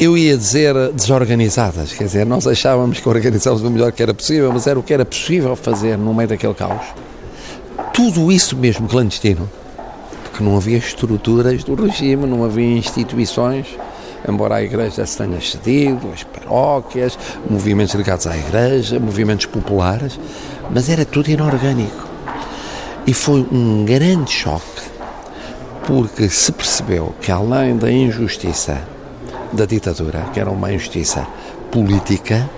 Eu 0.00 0.16
ia 0.16 0.36
dizer 0.36 0.74
desorganizadas, 0.92 1.92
quer 1.92 2.04
dizer, 2.04 2.24
nós 2.24 2.46
achávamos 2.46 3.00
que 3.00 3.08
organizávamos 3.08 3.62
o 3.62 3.70
melhor 3.70 3.92
que 3.92 4.02
era 4.02 4.14
possível, 4.14 4.50
mas 4.52 4.66
era 4.66 4.78
o 4.78 4.82
que 4.82 4.94
era 4.94 5.04
possível 5.04 5.54
fazer 5.56 5.98
no 5.98 6.14
meio 6.14 6.28
daquele 6.28 6.54
caos. 6.54 6.86
Tudo 7.92 8.30
isso 8.30 8.56
mesmo 8.56 8.88
clandestino, 8.88 9.50
porque 10.22 10.42
não 10.42 10.56
havia 10.56 10.78
estruturas 10.78 11.64
do 11.64 11.74
regime, 11.74 12.26
não 12.26 12.44
havia 12.44 12.78
instituições, 12.78 13.66
embora 14.26 14.56
a 14.56 14.62
igreja 14.62 15.04
se 15.04 15.18
tenha 15.18 15.40
cedido, 15.40 16.10
as 16.12 16.24
paróquias, 16.24 17.18
movimentos 17.48 17.94
ligados 17.94 18.26
à 18.26 18.36
igreja, 18.36 18.98
movimentos 18.98 19.46
populares, 19.46 20.18
mas 20.70 20.88
era 20.88 21.04
tudo 21.04 21.30
inorgânico. 21.30 22.06
E 23.06 23.14
foi 23.14 23.46
um 23.50 23.84
grande 23.84 24.30
choque, 24.30 24.82
porque 25.86 26.28
se 26.28 26.52
percebeu 26.52 27.14
que 27.20 27.30
além 27.30 27.76
da 27.76 27.90
injustiça 27.90 28.82
da 29.52 29.64
ditadura, 29.64 30.26
que 30.32 30.40
era 30.40 30.50
uma 30.50 30.72
injustiça 30.72 31.26
política, 31.70 32.48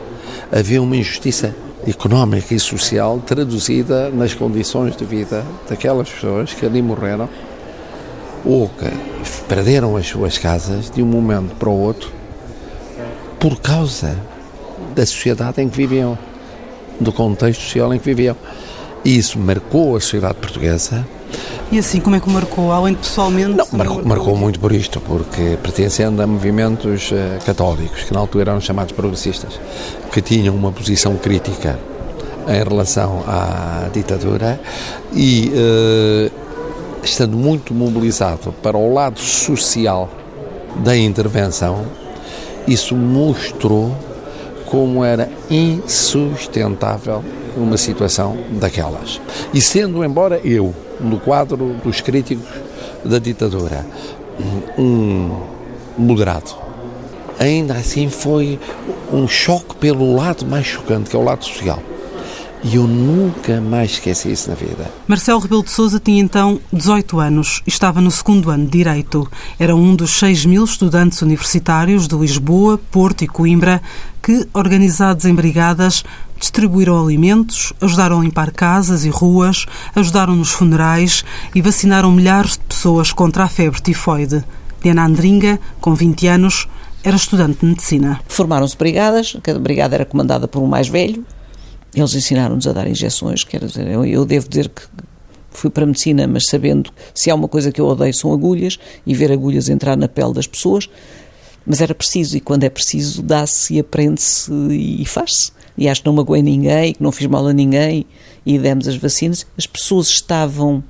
havia 0.50 0.82
uma 0.82 0.96
injustiça 0.96 1.54
económica 1.86 2.54
e 2.54 2.60
social 2.60 3.20
traduzida 3.24 4.10
nas 4.10 4.34
condições 4.34 4.96
de 4.96 5.04
vida 5.04 5.44
daquelas 5.68 6.10
pessoas 6.10 6.52
que 6.52 6.66
ali 6.66 6.82
morreram 6.82 7.28
ou 8.44 8.68
que 8.68 8.84
perderam 9.48 9.96
as 9.96 10.06
suas 10.06 10.38
casas 10.38 10.90
de 10.90 11.02
um 11.02 11.06
momento 11.06 11.54
para 11.56 11.68
o 11.68 11.78
outro 11.78 12.10
por 13.38 13.58
causa 13.60 14.16
da 14.94 15.04
sociedade 15.06 15.62
em 15.62 15.68
que 15.68 15.76
viviam, 15.76 16.18
do 17.00 17.12
contexto 17.12 17.62
social 17.62 17.92
em 17.94 17.98
que 17.98 18.04
viviam. 18.04 18.36
E 19.02 19.16
isso 19.16 19.38
marcou 19.38 19.96
a 19.96 20.00
sociedade 20.00 20.34
portuguesa. 20.34 21.06
E 21.72 21.78
assim, 21.78 22.00
como 22.00 22.16
é 22.16 22.20
que 22.20 22.28
marcou? 22.28 22.70
Além 22.70 22.94
de 22.94 23.00
pessoalmente? 23.00 23.56
Não, 23.56 23.66
marcou, 23.72 24.04
marcou 24.04 24.36
muito 24.36 24.60
por 24.60 24.72
isto, 24.72 25.00
porque 25.00 25.56
pertencendo 25.62 26.20
a 26.20 26.26
movimentos 26.26 27.10
uh, 27.12 27.44
católicos, 27.46 28.02
que 28.02 28.12
na 28.12 28.20
altura 28.20 28.50
eram 28.50 28.60
chamados 28.60 28.92
progressistas, 28.92 29.58
que 30.12 30.20
tinham 30.20 30.54
uma 30.54 30.70
posição 30.72 31.16
crítica 31.16 31.78
em 32.48 32.68
relação 32.68 33.22
à 33.26 33.88
ditadura 33.92 34.60
e 35.14 35.52
uh, 35.54 36.49
estando 37.02 37.36
muito 37.36 37.74
mobilizado 37.74 38.52
para 38.62 38.76
o 38.76 38.92
lado 38.92 39.20
social 39.20 40.08
da 40.76 40.96
intervenção, 40.96 41.84
isso 42.66 42.94
mostrou 42.94 43.94
como 44.66 45.04
era 45.04 45.28
insustentável 45.50 47.24
uma 47.56 47.76
situação 47.76 48.36
daquelas. 48.52 49.20
E 49.52 49.60
sendo, 49.60 50.04
embora 50.04 50.40
eu, 50.44 50.74
no 51.00 51.18
quadro 51.18 51.74
dos 51.82 52.00
críticos 52.00 52.46
da 53.04 53.18
ditadura, 53.18 53.84
um 54.78 55.30
moderado, 55.98 56.54
ainda 57.38 57.74
assim 57.74 58.08
foi 58.08 58.58
um 59.12 59.26
choque 59.26 59.74
pelo 59.76 60.14
lado 60.14 60.46
mais 60.46 60.66
chocante, 60.66 61.10
que 61.10 61.16
é 61.16 61.18
o 61.18 61.24
lado 61.24 61.44
social. 61.44 61.82
E 62.62 62.76
eu 62.76 62.86
nunca 62.86 63.58
mais 63.60 63.92
esqueci 63.92 64.30
isso 64.30 64.50
na 64.50 64.54
vida. 64.54 64.90
Marcelo 65.08 65.40
Rebelo 65.40 65.64
de 65.64 65.70
Sousa 65.70 65.98
tinha 65.98 66.20
então 66.20 66.60
18 66.70 67.18
anos 67.18 67.62
e 67.66 67.70
estava 67.70 68.02
no 68.02 68.10
segundo 68.10 68.50
ano 68.50 68.66
de 68.66 68.70
Direito. 68.70 69.26
Era 69.58 69.74
um 69.74 69.96
dos 69.96 70.18
6 70.18 70.44
mil 70.44 70.64
estudantes 70.64 71.22
universitários 71.22 72.06
de 72.06 72.14
Lisboa, 72.16 72.78
Porto 72.90 73.24
e 73.24 73.28
Coimbra 73.28 73.80
que, 74.22 74.46
organizados 74.52 75.24
em 75.24 75.34
brigadas, 75.34 76.04
distribuíram 76.38 77.02
alimentos, 77.02 77.72
ajudaram 77.80 78.20
a 78.20 78.22
limpar 78.22 78.50
casas 78.50 79.06
e 79.06 79.08
ruas, 79.08 79.64
ajudaram 79.94 80.36
nos 80.36 80.50
funerais 80.50 81.24
e 81.54 81.62
vacinaram 81.62 82.12
milhares 82.12 82.52
de 82.52 82.64
pessoas 82.64 83.10
contra 83.10 83.44
a 83.44 83.48
febre 83.48 83.80
tifoide. 83.80 84.44
Diana 84.82 85.06
Andringa, 85.06 85.58
com 85.80 85.94
20 85.94 86.26
anos, 86.26 86.68
era 87.02 87.16
estudante 87.16 87.60
de 87.60 87.66
medicina. 87.66 88.20
Formaram-se 88.28 88.76
brigadas, 88.76 89.34
cada 89.42 89.58
brigada 89.58 89.94
era 89.94 90.04
comandada 90.04 90.46
por 90.46 90.62
um 90.62 90.66
mais 90.66 90.88
velho, 90.88 91.24
eles 91.94 92.14
ensinaram-nos 92.14 92.66
a 92.66 92.72
dar 92.72 92.86
injeções, 92.86 93.44
quer 93.44 93.64
dizer, 93.64 93.86
eu, 93.86 94.04
eu 94.04 94.24
devo 94.24 94.48
dizer 94.48 94.68
que 94.68 94.82
fui 95.50 95.70
para 95.70 95.84
a 95.84 95.86
medicina, 95.86 96.26
mas 96.26 96.46
sabendo 96.46 96.92
se 97.14 97.30
há 97.30 97.34
uma 97.34 97.48
coisa 97.48 97.72
que 97.72 97.80
eu 97.80 97.86
odeio 97.86 98.14
são 98.14 98.32
agulhas 98.32 98.78
e 99.04 99.14
ver 99.14 99.32
agulhas 99.32 99.68
entrar 99.68 99.96
na 99.96 100.08
pele 100.08 100.32
das 100.32 100.46
pessoas, 100.46 100.88
mas 101.66 101.80
era 101.80 101.94
preciso 101.94 102.36
e 102.36 102.40
quando 102.40 102.64
é 102.64 102.70
preciso 102.70 103.22
dá-se 103.22 103.74
e 103.74 103.80
aprende-se 103.80 104.52
e 104.70 105.04
faz-se. 105.04 105.52
E 105.76 105.88
acho 105.88 106.02
que 106.02 106.06
não 106.06 106.14
magoei 106.14 106.42
ninguém, 106.42 106.94
que 106.94 107.02
não 107.02 107.12
fiz 107.12 107.26
mal 107.26 107.46
a 107.46 107.52
ninguém 107.52 108.06
e 108.44 108.58
demos 108.58 108.88
as 108.88 108.96
vacinas. 108.96 109.46
As 109.56 109.66
pessoas 109.66 110.08
estavam 110.08 110.82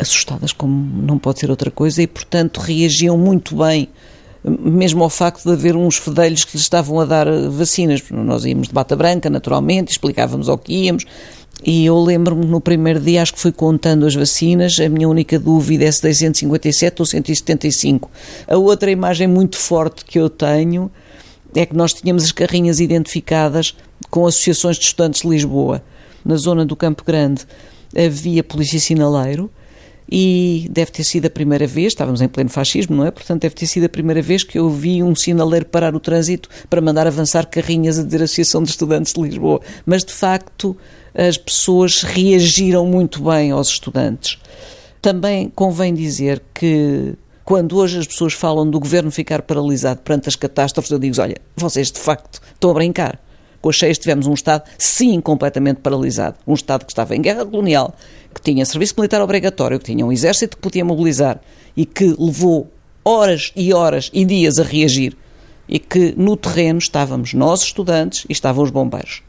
assustadas, 0.00 0.52
como 0.52 1.02
não 1.02 1.18
pode 1.18 1.40
ser 1.40 1.50
outra 1.50 1.70
coisa, 1.70 2.02
e 2.02 2.06
portanto 2.06 2.58
reagiam 2.58 3.16
muito 3.16 3.56
bem 3.56 3.88
mesmo 4.48 5.02
ao 5.02 5.10
facto 5.10 5.44
de 5.44 5.52
haver 5.52 5.76
uns 5.76 5.96
fedelhos 5.96 6.44
que 6.44 6.56
lhes 6.56 6.62
estavam 6.62 7.00
a 7.00 7.04
dar 7.04 7.26
eh, 7.26 7.48
vacinas. 7.48 8.02
Nós 8.10 8.44
íamos 8.44 8.68
de 8.68 8.74
bata 8.74 8.96
branca, 8.96 9.28
naturalmente, 9.30 9.92
explicávamos 9.92 10.48
ao 10.48 10.58
que 10.58 10.72
íamos. 10.72 11.04
E 11.64 11.84
eu 11.84 11.98
lembro-me 11.98 12.46
no 12.46 12.60
primeiro 12.60 13.00
dia, 13.00 13.20
acho 13.20 13.34
que 13.34 13.40
fui 13.40 13.50
contando 13.50 14.06
as 14.06 14.14
vacinas, 14.14 14.78
a 14.78 14.88
minha 14.88 15.08
única 15.08 15.38
dúvida 15.38 15.84
é 15.84 15.90
se 15.90 16.02
dei 16.02 16.14
157 16.14 17.02
ou 17.02 17.06
175. 17.06 18.10
A 18.46 18.56
outra 18.56 18.90
imagem 18.90 19.26
muito 19.26 19.56
forte 19.56 20.04
que 20.04 20.18
eu 20.18 20.30
tenho 20.30 20.90
é 21.54 21.66
que 21.66 21.74
nós 21.74 21.92
tínhamos 21.92 22.24
as 22.24 22.32
carrinhas 22.32 22.78
identificadas 22.78 23.74
com 24.08 24.26
associações 24.26 24.76
de 24.76 24.84
estudantes 24.84 25.22
de 25.22 25.28
Lisboa. 25.28 25.82
Na 26.24 26.36
zona 26.36 26.64
do 26.64 26.76
Campo 26.76 27.02
Grande 27.04 27.44
havia 27.96 28.44
polícia 28.44 28.78
sinaleiro, 28.78 29.50
e 30.10 30.66
deve 30.70 30.90
ter 30.90 31.04
sido 31.04 31.26
a 31.26 31.30
primeira 31.30 31.66
vez, 31.66 31.88
estávamos 31.88 32.22
em 32.22 32.28
pleno 32.28 32.48
fascismo, 32.48 32.96
não 32.96 33.04
é? 33.04 33.10
Portanto, 33.10 33.42
deve 33.42 33.54
ter 33.54 33.66
sido 33.66 33.84
a 33.84 33.88
primeira 33.88 34.22
vez 34.22 34.42
que 34.42 34.58
eu 34.58 34.70
vi 34.70 35.02
um 35.02 35.14
sinaleiro 35.14 35.66
parar 35.66 35.94
o 35.94 36.00
trânsito 36.00 36.48
para 36.70 36.80
mandar 36.80 37.06
avançar 37.06 37.46
carrinhas 37.46 37.98
a 37.98 38.04
dizer 38.04 38.22
Associação 38.22 38.62
de 38.62 38.70
Estudantes 38.70 39.12
de 39.12 39.20
Lisboa. 39.20 39.60
Mas, 39.84 40.04
de 40.04 40.12
facto, 40.12 40.76
as 41.14 41.36
pessoas 41.36 42.02
reagiram 42.02 42.86
muito 42.86 43.22
bem 43.22 43.50
aos 43.50 43.68
estudantes. 43.68 44.38
Também 45.02 45.50
convém 45.54 45.92
dizer 45.92 46.42
que 46.54 47.14
quando 47.44 47.76
hoje 47.76 47.98
as 47.98 48.06
pessoas 48.06 48.32
falam 48.32 48.68
do 48.68 48.80
governo 48.80 49.10
ficar 49.10 49.42
paralisado 49.42 50.00
perante 50.00 50.28
as 50.28 50.36
catástrofes, 50.36 50.90
eu 50.90 50.98
digo: 50.98 51.20
olha, 51.20 51.36
vocês 51.56 51.92
de 51.92 51.98
facto 51.98 52.40
estão 52.54 52.70
a 52.70 52.74
brincar. 52.74 53.20
Com 53.60 53.70
as 53.70 53.76
cheias 53.76 53.98
tivemos 53.98 54.26
um 54.26 54.34
Estado, 54.34 54.64
sim, 54.78 55.20
completamente 55.20 55.78
paralisado. 55.78 56.36
Um 56.46 56.54
Estado 56.54 56.84
que 56.84 56.92
estava 56.92 57.16
em 57.16 57.20
guerra 57.20 57.44
colonial, 57.44 57.94
que 58.34 58.40
tinha 58.40 58.64
serviço 58.64 58.94
militar 58.96 59.20
obrigatório, 59.20 59.78
que 59.78 59.86
tinha 59.86 60.06
um 60.06 60.12
exército 60.12 60.56
que 60.56 60.62
podia 60.62 60.84
mobilizar 60.84 61.40
e 61.76 61.84
que 61.84 62.14
levou 62.18 62.70
horas 63.04 63.52
e 63.56 63.72
horas 63.72 64.10
e 64.12 64.24
dias 64.24 64.58
a 64.58 64.62
reagir. 64.62 65.16
E 65.68 65.78
que 65.78 66.14
no 66.16 66.36
terreno 66.36 66.78
estávamos 66.78 67.34
nós, 67.34 67.62
estudantes, 67.62 68.24
e 68.28 68.32
estavam 68.32 68.64
os 68.64 68.70
bombeiros. 68.70 69.22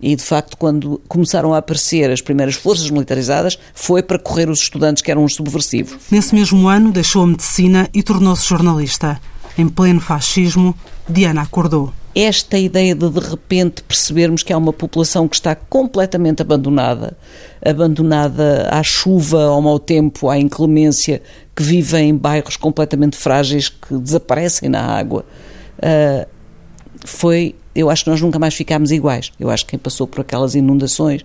E, 0.00 0.14
de 0.14 0.22
facto, 0.22 0.56
quando 0.56 1.00
começaram 1.08 1.54
a 1.54 1.58
aparecer 1.58 2.10
as 2.10 2.20
primeiras 2.20 2.54
forças 2.54 2.90
militarizadas, 2.90 3.58
foi 3.72 4.02
para 4.02 4.18
correr 4.18 4.50
os 4.50 4.60
estudantes 4.60 5.02
que 5.02 5.10
eram 5.10 5.24
os 5.24 5.34
subversivos. 5.34 5.96
Nesse 6.10 6.34
mesmo 6.34 6.68
ano, 6.68 6.92
deixou 6.92 7.22
a 7.22 7.26
medicina 7.26 7.88
e 7.94 8.02
tornou-se 8.02 8.46
jornalista. 8.46 9.20
Em 9.56 9.68
pleno 9.68 10.00
fascismo, 10.00 10.74
Diana 11.08 11.42
acordou 11.42 11.92
esta 12.16 12.56
ideia 12.56 12.94
de 12.94 13.10
de 13.10 13.20
repente 13.20 13.82
percebermos 13.82 14.42
que 14.42 14.50
há 14.50 14.56
uma 14.56 14.72
população 14.72 15.28
que 15.28 15.36
está 15.36 15.54
completamente 15.54 16.40
abandonada, 16.40 17.14
abandonada 17.62 18.70
à 18.70 18.82
chuva, 18.82 19.44
ao 19.44 19.60
mau 19.60 19.78
tempo, 19.78 20.30
à 20.30 20.38
inclemência, 20.38 21.20
que 21.54 21.62
vive 21.62 21.98
em 21.98 22.16
bairros 22.16 22.56
completamente 22.56 23.18
frágeis 23.18 23.68
que 23.68 23.98
desaparecem 23.98 24.70
na 24.70 24.80
água, 24.80 25.26
uh, 25.78 26.26
foi. 27.04 27.54
Eu 27.74 27.90
acho 27.90 28.04
que 28.04 28.10
nós 28.10 28.22
nunca 28.22 28.38
mais 28.38 28.54
ficámos 28.54 28.90
iguais. 28.90 29.30
Eu 29.38 29.50
acho 29.50 29.66
que 29.66 29.72
quem 29.72 29.78
passou 29.78 30.06
por 30.06 30.22
aquelas 30.22 30.54
inundações 30.54 31.22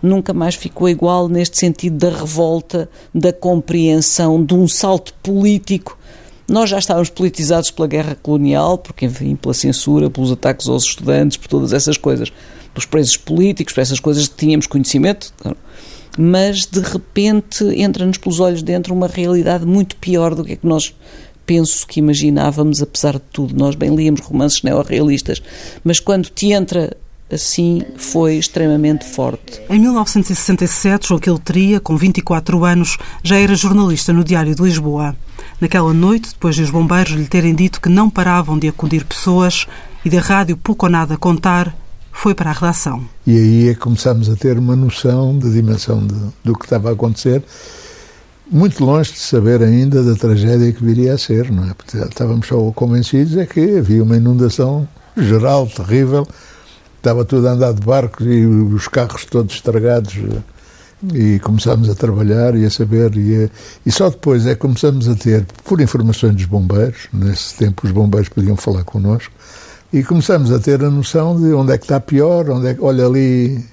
nunca 0.00 0.32
mais 0.32 0.54
ficou 0.54 0.88
igual 0.88 1.28
neste 1.28 1.58
sentido 1.58 1.98
da 1.98 2.16
revolta, 2.16 2.88
da 3.12 3.32
compreensão, 3.32 4.42
de 4.44 4.54
um 4.54 4.68
salto 4.68 5.12
político 5.14 5.98
nós 6.50 6.68
já 6.68 6.78
estávamos 6.78 7.08
politizados 7.08 7.70
pela 7.70 7.86
guerra 7.86 8.16
colonial, 8.20 8.76
porque, 8.76 9.06
enfim, 9.06 9.36
pela 9.36 9.54
censura, 9.54 10.10
pelos 10.10 10.32
ataques 10.32 10.68
aos 10.68 10.82
estudantes, 10.82 11.36
por 11.36 11.46
todas 11.46 11.72
essas 11.72 11.96
coisas, 11.96 12.32
pelos 12.74 12.86
presos 12.86 13.16
políticos, 13.16 13.72
por 13.72 13.80
essas 13.80 14.00
coisas 14.00 14.26
que 14.26 14.34
tínhamos 14.34 14.66
conhecimento, 14.66 15.32
mas 16.18 16.66
de 16.66 16.80
repente 16.80 17.64
entra-nos 17.76 18.18
pelos 18.18 18.40
olhos 18.40 18.64
dentro 18.64 18.92
uma 18.92 19.06
realidade 19.06 19.64
muito 19.64 19.94
pior 19.96 20.34
do 20.34 20.44
que 20.44 20.52
é 20.54 20.56
que 20.56 20.66
nós 20.66 20.92
penso 21.46 21.86
que 21.86 22.00
imaginávamos, 22.00 22.82
apesar 22.82 23.14
de 23.14 23.22
tudo. 23.32 23.54
Nós 23.56 23.76
bem 23.76 23.94
líamos 23.94 24.20
romances 24.20 24.62
neorrealistas, 24.62 25.40
mas 25.84 26.00
quando 26.00 26.28
te 26.30 26.52
entra 26.52 26.96
assim 27.32 27.82
foi 27.96 28.34
extremamente 28.34 29.04
forte. 29.04 29.60
Em 29.70 29.78
1967, 29.78 31.06
João 31.06 31.20
Quiltria, 31.20 31.78
com 31.78 31.96
24 31.96 32.64
anos, 32.64 32.98
já 33.22 33.38
era 33.38 33.54
jornalista 33.54 34.12
no 34.12 34.24
Diário 34.24 34.52
de 34.52 34.62
Lisboa. 34.62 35.14
Naquela 35.60 35.92
noite, 35.92 36.30
depois 36.30 36.56
de 36.56 36.62
os 36.62 36.70
bombeiros 36.70 37.12
lhe 37.12 37.26
terem 37.26 37.54
dito 37.54 37.80
que 37.80 37.90
não 37.90 38.08
paravam 38.08 38.58
de 38.58 38.68
acudir 38.68 39.04
pessoas 39.04 39.66
e 40.02 40.08
da 40.08 40.18
rádio 40.18 40.56
pouco 40.56 40.86
ou 40.86 40.92
nada 40.92 41.18
contar, 41.18 41.76
foi 42.10 42.34
para 42.34 42.50
a 42.50 42.52
redação. 42.54 43.04
E 43.26 43.36
aí 43.36 43.68
é 43.68 43.74
que 43.74 43.80
começámos 43.80 44.30
a 44.30 44.36
ter 44.36 44.58
uma 44.58 44.74
noção 44.74 45.38
da 45.38 45.48
dimensão 45.50 46.06
de, 46.06 46.14
do 46.42 46.56
que 46.56 46.64
estava 46.64 46.88
a 46.88 46.92
acontecer, 46.92 47.42
muito 48.50 48.82
longe 48.82 49.12
de 49.12 49.18
saber 49.18 49.62
ainda 49.62 50.02
da 50.02 50.14
tragédia 50.14 50.72
que 50.72 50.82
viria 50.82 51.12
a 51.12 51.18
ser, 51.18 51.50
não 51.52 51.68
é? 51.68 51.74
Porque 51.74 51.98
estávamos 51.98 52.46
só 52.46 52.58
convencidos 52.72 53.36
é 53.36 53.44
que 53.44 53.78
havia 53.78 54.02
uma 54.02 54.16
inundação 54.16 54.88
geral, 55.16 55.66
terrível, 55.66 56.26
estava 56.96 57.24
tudo 57.24 57.46
a 57.46 57.52
andar 57.52 57.74
de 57.74 57.80
barcos 57.80 58.26
e 58.26 58.46
os 58.46 58.88
carros 58.88 59.24
todos 59.26 59.54
estragados 59.54 60.14
e 61.14 61.38
começámos 61.38 61.88
a 61.88 61.94
trabalhar 61.94 62.54
e 62.54 62.64
a 62.64 62.70
saber 62.70 63.16
e, 63.16 63.44
a, 63.44 63.48
e, 63.86 63.90
só 63.90 64.10
depois 64.10 64.46
é 64.46 64.54
que 64.54 64.60
começamos 64.60 65.08
a 65.08 65.14
ter 65.14 65.46
por 65.64 65.80
informações 65.80 66.34
dos 66.34 66.44
bombeiros 66.44 67.08
nesse 67.12 67.54
tempo 67.56 67.86
os 67.86 67.92
bombeiros 67.92 68.28
podiam 68.28 68.56
falar 68.56 68.84
connosco 68.84 69.32
e 69.92 70.02
começamos 70.02 70.52
a 70.52 70.58
ter 70.58 70.84
a 70.84 70.90
noção 70.90 71.40
de 71.40 71.52
onde 71.54 71.72
é 71.72 71.78
que 71.78 71.84
está 71.84 71.98
pior 72.00 72.50
onde 72.50 72.68
é 72.68 72.74
que, 72.74 72.82
olha 72.82 73.06
ali 73.06 73.64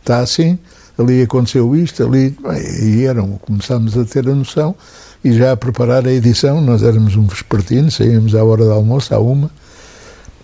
está 0.00 0.18
assim 0.18 0.58
ali 0.98 1.22
aconteceu 1.22 1.76
isto 1.76 2.02
ali 2.02 2.36
e 2.82 3.04
eram 3.04 3.32
começámos 3.38 3.96
a 3.96 4.04
ter 4.04 4.28
a 4.28 4.34
noção 4.34 4.74
e 5.22 5.32
já 5.32 5.52
a 5.52 5.56
preparar 5.56 6.06
a 6.06 6.12
edição 6.12 6.60
nós 6.60 6.82
éramos 6.82 7.14
um 7.14 7.26
vespertino 7.26 7.90
saíamos 7.90 8.34
à 8.34 8.42
hora 8.42 8.64
do 8.64 8.72
almoço 8.72 9.14
à 9.14 9.20
uma 9.20 9.48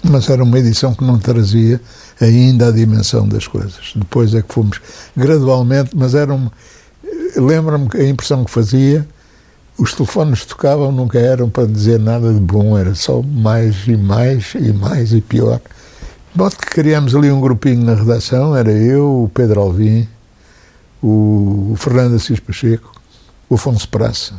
mas 0.04 0.28
era 0.28 0.42
uma 0.42 0.58
edição 0.58 0.94
que 0.94 1.02
não 1.02 1.18
trazia 1.18 1.80
ainda 2.20 2.68
a 2.68 2.70
dimensão 2.70 3.26
das 3.26 3.46
coisas. 3.46 3.92
Depois 3.96 4.34
é 4.34 4.42
que 4.42 4.52
fomos 4.52 4.80
gradualmente, 5.16 5.90
mas 5.94 6.14
era 6.14 6.32
um. 6.32 6.50
Lembro-me 7.36 7.88
a 7.94 8.08
impressão 8.08 8.44
que 8.44 8.50
fazia, 8.50 9.06
os 9.76 9.92
telefones 9.92 10.44
tocavam, 10.44 10.92
nunca 10.92 11.18
eram 11.18 11.48
para 11.48 11.66
dizer 11.66 11.98
nada 11.98 12.32
de 12.32 12.40
bom, 12.40 12.78
era 12.78 12.94
só 12.94 13.22
mais 13.22 13.86
e 13.86 13.96
mais 13.96 14.54
e 14.54 14.72
mais 14.72 15.12
e 15.12 15.20
pior. 15.20 15.60
Bote 16.34 16.56
que 16.56 16.66
criámos 16.66 17.14
ali 17.14 17.30
um 17.30 17.40
grupinho 17.40 17.84
na 17.84 17.94
redação, 17.94 18.54
era 18.54 18.70
eu, 18.70 19.24
o 19.24 19.30
Pedro 19.32 19.60
Alvim, 19.60 20.08
o 21.02 21.74
Fernando 21.76 22.16
Assis 22.16 22.40
Pacheco, 22.40 22.92
o 23.48 23.54
Afonso 23.54 23.88
Praça, 23.88 24.34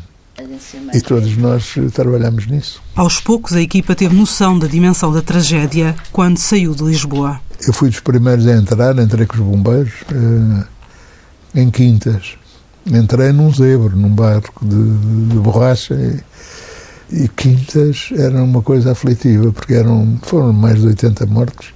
e 0.94 1.02
todos 1.02 1.38
nós 1.38 1.76
trabalhamos 1.94 2.48
nisso. 2.48 2.82
Aos 2.96 3.20
poucos, 3.20 3.54
a 3.54 3.62
equipa 3.62 3.96
teve 3.96 4.16
noção 4.16 4.58
da 4.58 4.68
dimensão 4.68 5.12
da 5.12 5.22
tragédia 5.22 5.96
quando 6.12 6.38
saiu 6.38 6.76
de 6.76 6.84
Lisboa. 6.84 7.40
Eu 7.66 7.74
fui 7.74 7.90
dos 7.90 8.00
primeiros 8.02 8.46
a 8.48 8.54
entrar, 8.54 8.98
entrei 9.00 9.26
com 9.26 9.36
os 9.36 9.40
bombeiros 9.40 9.94
eh, 10.12 11.62
em 11.62 11.70
Quintas. 11.70 12.38
Entrei 12.86 13.32
num 13.32 13.52
zebro, 13.52 13.96
num 13.96 14.10
barco 14.10 14.64
de, 14.64 14.76
de, 14.76 15.26
de 15.28 15.40
borracha 15.40 15.96
e, 15.96 17.24
e, 17.24 17.28
Quintas 17.30 18.10
era 18.16 18.44
uma 18.44 18.62
coisa 18.62 18.92
aflitiva, 18.92 19.52
porque 19.52 19.74
eram, 19.74 20.20
foram 20.22 20.52
mais 20.52 20.82
de 20.82 20.88
80 20.88 21.26
mortos. 21.28 21.74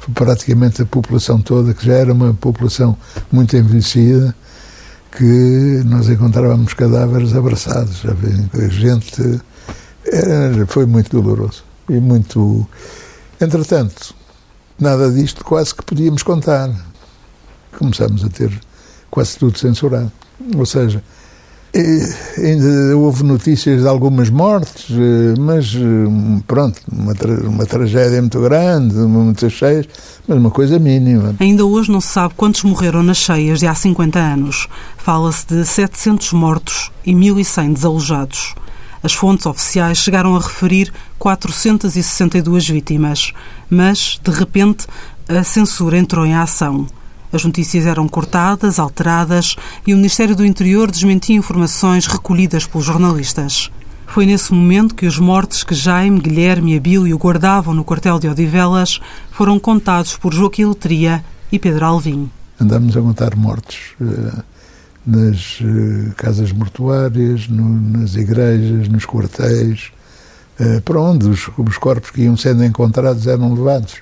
Foi 0.00 0.14
praticamente 0.14 0.82
a 0.82 0.86
população 0.86 1.40
toda, 1.40 1.74
que 1.74 1.86
já 1.86 1.94
era 1.94 2.12
uma 2.12 2.32
população 2.32 2.96
muito 3.30 3.56
envelhecida, 3.56 4.34
que 5.12 5.82
nós 5.84 6.08
encontrávamos 6.08 6.74
cadáveres 6.74 7.34
abraçados. 7.34 8.02
A 8.04 8.68
gente. 8.68 9.40
Era, 10.06 10.66
foi 10.66 10.86
muito 10.86 11.10
doloroso. 11.10 11.64
E 11.88 11.94
muito. 11.94 12.66
Entretanto, 13.40 14.14
nada 14.78 15.10
disto 15.10 15.44
quase 15.44 15.74
que 15.74 15.84
podíamos 15.84 16.22
contar. 16.22 16.70
Começamos 17.78 18.24
a 18.24 18.28
ter 18.28 18.50
quase 19.10 19.38
tudo 19.38 19.58
censurado. 19.58 20.10
Ou 20.56 20.66
seja, 20.66 21.02
ainda 22.36 22.96
houve 22.96 23.22
notícias 23.22 23.82
de 23.82 23.88
algumas 23.88 24.30
mortes, 24.30 24.86
mas 25.38 25.76
pronto, 26.46 26.80
uma, 26.90 27.14
tra 27.14 27.32
uma 27.48 27.66
tragédia 27.66 28.20
muito 28.20 28.40
grande, 28.40 28.94
muitas 28.94 29.52
cheias, 29.52 29.86
mas 30.26 30.38
uma 30.38 30.50
coisa 30.50 30.78
mínima. 30.78 31.34
Ainda 31.38 31.64
hoje 31.64 31.90
não 31.90 32.00
se 32.00 32.08
sabe 32.08 32.34
quantos 32.34 32.62
morreram 32.62 33.02
nas 33.02 33.18
cheias 33.18 33.60
de 33.60 33.66
há 33.66 33.74
50 33.74 34.18
anos. 34.18 34.68
Fala-se 34.96 35.46
de 35.46 35.64
700 35.64 36.32
mortos 36.32 36.90
e 37.04 37.12
1.100 37.12 37.74
desalojados. 37.74 38.54
As 39.02 39.12
fontes 39.12 39.46
oficiais 39.46 39.98
chegaram 39.98 40.34
a 40.34 40.40
referir 40.40 40.92
462 41.18 42.68
vítimas, 42.68 43.32
mas, 43.70 44.18
de 44.22 44.30
repente, 44.30 44.86
a 45.28 45.44
censura 45.44 45.96
entrou 45.96 46.26
em 46.26 46.34
ação. 46.34 46.86
As 47.32 47.44
notícias 47.44 47.84
eram 47.84 48.08
cortadas, 48.08 48.78
alteradas 48.78 49.56
e 49.86 49.92
o 49.92 49.96
Ministério 49.96 50.34
do 50.34 50.46
Interior 50.46 50.90
desmentia 50.90 51.36
informações 51.36 52.06
recolhidas 52.06 52.66
pelos 52.66 52.86
jornalistas. 52.86 53.70
Foi 54.06 54.24
nesse 54.24 54.54
momento 54.54 54.94
que 54.94 55.06
os 55.06 55.18
mortos 55.18 55.62
que 55.62 55.74
Jaime, 55.74 56.18
Guilherme 56.18 56.72
e 56.72 56.78
Abílio 56.78 57.18
guardavam 57.18 57.74
no 57.74 57.84
quartel 57.84 58.18
de 58.18 58.26
Odivelas 58.26 58.98
foram 59.30 59.60
contados 59.60 60.16
por 60.16 60.32
Joaquim 60.32 60.64
Letria 60.64 61.22
e 61.52 61.58
Pedro 61.58 61.84
Alvim. 61.84 62.30
Andamos 62.58 62.96
a 62.96 63.02
contar 63.02 63.36
mortos 63.36 63.94
uh, 64.00 64.42
nas 65.06 65.60
uh, 65.60 66.14
casas 66.16 66.50
mortuárias, 66.50 67.46
no, 67.48 67.68
nas 67.68 68.16
igrejas, 68.16 68.88
nos 68.88 69.04
quartéis, 69.04 69.92
uh, 70.58 70.80
para 70.80 70.98
onde 70.98 71.28
os, 71.28 71.50
os 71.58 71.76
corpos 71.76 72.10
que 72.10 72.22
iam 72.22 72.36
sendo 72.36 72.64
encontrados 72.64 73.26
eram 73.26 73.52
levados. 73.52 73.96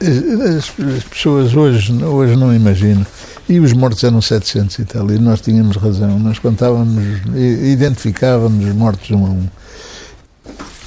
As, 0.00 0.72
as, 0.96 1.04
pessoas 1.04 1.54
hoje, 1.54 1.92
hoje 2.04 2.36
não 2.36 2.54
imaginam. 2.54 3.06
E 3.48 3.60
os 3.60 3.72
mortos 3.72 4.02
eram 4.02 4.20
700 4.20 4.78
e 4.80 4.84
tal, 4.84 5.10
e 5.10 5.18
nós 5.18 5.40
tínhamos 5.40 5.76
razão. 5.76 6.18
Nós 6.18 6.38
contávamos, 6.38 7.04
identificávamos 7.36 8.66
os 8.66 8.74
mortos 8.74 9.10
um 9.10 9.24
a 9.24 9.30
um. 9.30 9.48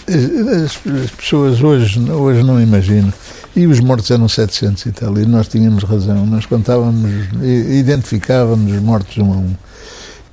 As, 0.07 1.03
as 1.03 1.11
pessoas 1.11 1.61
hoje, 1.61 1.99
hoje 2.11 2.43
não 2.43 2.61
imaginam. 2.61 3.13
E 3.55 3.65
os 3.65 3.79
mortos 3.79 4.11
eram 4.11 4.27
700 4.27 4.85
e 4.85 4.91
tal, 4.91 5.17
e 5.17 5.25
nós 5.25 5.47
tínhamos 5.47 5.83
razão. 5.83 6.25
Nós 6.25 6.45
contávamos, 6.45 7.09
identificávamos 7.41 8.73
os 8.73 8.81
mortos 8.81 9.17
um 9.17 9.33
a 9.33 9.37
um. 9.37 9.55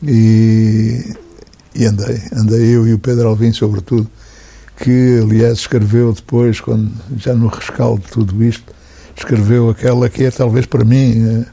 E, 0.02 1.14
e 1.74 1.84
andei, 1.86 2.20
andei 2.34 2.74
eu 2.74 2.86
e 2.86 2.92
o 2.92 2.98
Pedro 2.98 3.28
Alvim, 3.28 3.52
sobretudo 3.52 4.10
que 4.76 5.20
aliás 5.22 5.58
escreveu 5.58 6.12
depois, 6.12 6.60
quando 6.60 6.92
já 7.16 7.34
no 7.34 7.48
rescaldo 7.48 8.02
de 8.02 8.10
tudo 8.10 8.44
isto, 8.44 8.74
escreveu 9.16 9.70
aquela 9.70 10.08
que 10.10 10.24
é 10.24 10.30
talvez 10.30 10.66
para 10.66 10.84
mim 10.84 11.46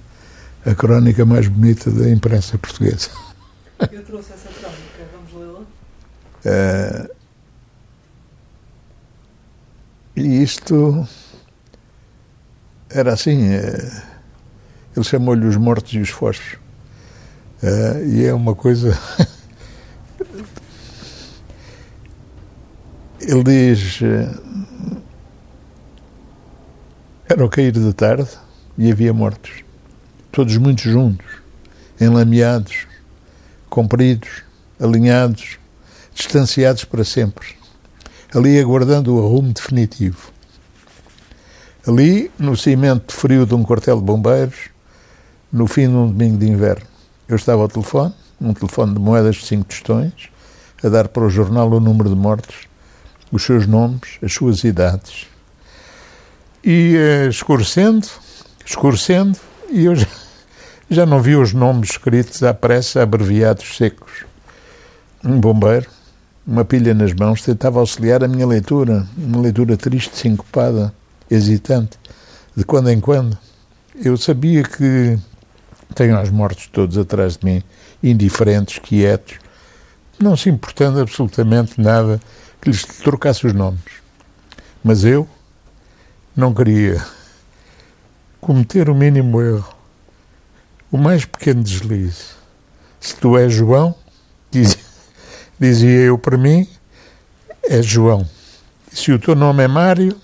a, 0.65 0.71
a 0.71 0.75
crónica 0.75 1.25
mais 1.25 1.47
bonita 1.47 1.89
da 1.89 2.09
imprensa 2.09 2.57
portuguesa. 2.57 3.09
Eu 3.91 4.03
trouxe 4.03 4.33
essa 4.33 4.49
crónica, 4.49 5.07
vamos 5.13 5.63
lê-la? 6.45 7.05
Uh, 7.05 7.09
e 10.19 10.43
isto 10.43 11.07
era 12.89 13.13
assim, 13.13 13.55
uh, 13.55 14.01
ele 14.95 15.05
chamou-lhe 15.05 15.45
os 15.45 15.57
mortos 15.57 15.93
e 15.93 15.99
os 15.99 16.09
fossos. 16.09 16.57
Uh, 17.63 18.05
e 18.05 18.25
é 18.25 18.33
uma 18.33 18.53
coisa 18.53 18.97
Ele 23.25 23.41
diz: 23.41 24.01
eh, 24.01 24.29
Era 27.29 27.45
o 27.45 27.49
cair 27.49 27.71
da 27.71 27.93
tarde 27.93 28.29
e 28.77 28.91
havia 28.91 29.13
mortos, 29.13 29.63
todos 30.29 30.57
muito 30.57 30.81
juntos, 30.81 31.25
enlameados, 32.01 32.86
compridos, 33.69 34.43
alinhados, 34.77 35.57
distanciados 36.13 36.83
para 36.83 37.05
sempre, 37.05 37.47
ali 38.36 38.59
aguardando 38.59 39.15
o 39.15 39.19
arrumo 39.19 39.53
definitivo. 39.53 40.29
Ali, 41.88 42.29
no 42.38 42.57
cimento 42.57 43.13
frio 43.13 43.45
de 43.45 43.55
um 43.55 43.63
quartel 43.63 43.99
de 43.99 44.03
bombeiros, 44.03 44.69
no 45.49 45.65
fim 45.65 45.88
de 45.88 45.95
um 45.95 46.07
domingo 46.12 46.38
de 46.38 46.49
inverno, 46.49 46.86
eu 47.29 47.38
estava 47.38 47.62
ao 47.62 47.69
telefone, 47.69 48.13
um 48.41 48.53
telefone 48.53 48.93
de 48.93 48.99
moedas 48.99 49.38
de 49.38 49.45
cinco 49.45 49.63
tostões, 49.63 50.29
a 50.83 50.89
dar 50.89 51.07
para 51.07 51.23
o 51.23 51.29
jornal 51.29 51.71
o 51.71 51.79
número 51.79 52.09
de 52.09 52.15
mortos 52.15 52.72
os 53.35 53.43
seus 53.43 53.65
nomes, 53.65 54.19
as 54.21 54.31
suas 54.31 54.63
idades. 54.63 55.25
E 56.63 56.95
uh, 56.95 57.29
escurecendo, 57.29 58.07
escurecendo, 58.63 59.37
e 59.69 59.85
eu 59.85 59.95
já, 59.95 60.07
já 60.89 61.05
não 61.05 61.19
vi 61.19 61.35
os 61.35 61.51
nomes 61.51 61.89
escritos 61.91 62.43
à 62.43 62.53
pressa, 62.53 63.01
abreviados, 63.01 63.75
secos. 63.75 64.23
Um 65.23 65.39
bombeiro, 65.39 65.89
uma 66.45 66.63
pilha 66.63 66.93
nas 66.93 67.11
mãos, 67.13 67.41
tentava 67.41 67.79
auxiliar 67.79 68.23
a 68.23 68.27
minha 68.27 68.45
leitura, 68.45 69.07
uma 69.17 69.41
leitura 69.41 69.75
triste, 69.75 70.15
sincopada, 70.15 70.93
hesitante, 71.29 71.97
de 72.55 72.63
quando 72.63 72.91
em 72.91 72.99
quando. 72.99 73.35
Eu 73.95 74.15
sabia 74.15 74.61
que 74.63 75.17
tenho 75.95 76.21
os 76.21 76.29
mortos 76.29 76.67
todos 76.67 76.97
atrás 76.99 77.37
de 77.37 77.45
mim, 77.45 77.63
indiferentes, 78.03 78.77
quietos, 78.79 79.37
não 80.19 80.37
se 80.37 80.49
importando 80.49 80.99
absolutamente 80.99 81.81
nada 81.81 82.19
que 82.63 82.69
lhes 82.69 82.84
trocasse 82.84 83.45
os 83.45 83.54
nomes. 83.54 83.82
Mas 84.82 85.04
eu 85.04 85.28
não 86.34 86.54
queria 86.54 87.06
cometer 88.39 88.89
o 88.89 88.95
mínimo 88.95 89.41
erro, 89.41 89.76
o 90.89 90.97
mais 90.97 91.26
pequeno 91.26 91.62
deslize. 91.62 92.34
Se 93.02 93.15
tu 93.17 93.38
és 93.38 93.54
João, 93.54 93.93
dizia, 95.60 95.99
eu 95.99 96.17
para 96.17 96.38
mim, 96.38 96.67
é 97.63 97.82
João. 97.82 98.28
Se 98.91 99.12
o 99.12 99.19
teu 99.19 99.36
nome 99.36 99.63
é 99.63 99.67
Mário, 99.67 100.17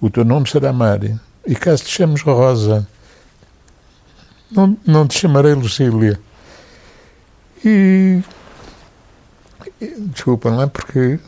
o 0.00 0.10
teu 0.10 0.24
nome 0.24 0.48
será 0.48 0.72
Mário. 0.72 1.20
E 1.46 1.54
caso 1.54 1.84
te 1.84 1.90
chames 1.90 2.22
Rosa, 2.22 2.86
não, 4.50 4.76
não 4.84 5.06
te 5.06 5.20
chamarei 5.20 5.54
Lucília. 5.54 6.20
E. 7.64 8.20
Desculpa, 9.80 10.50
não 10.50 10.62
é? 10.62 10.66
Porque 10.66 11.18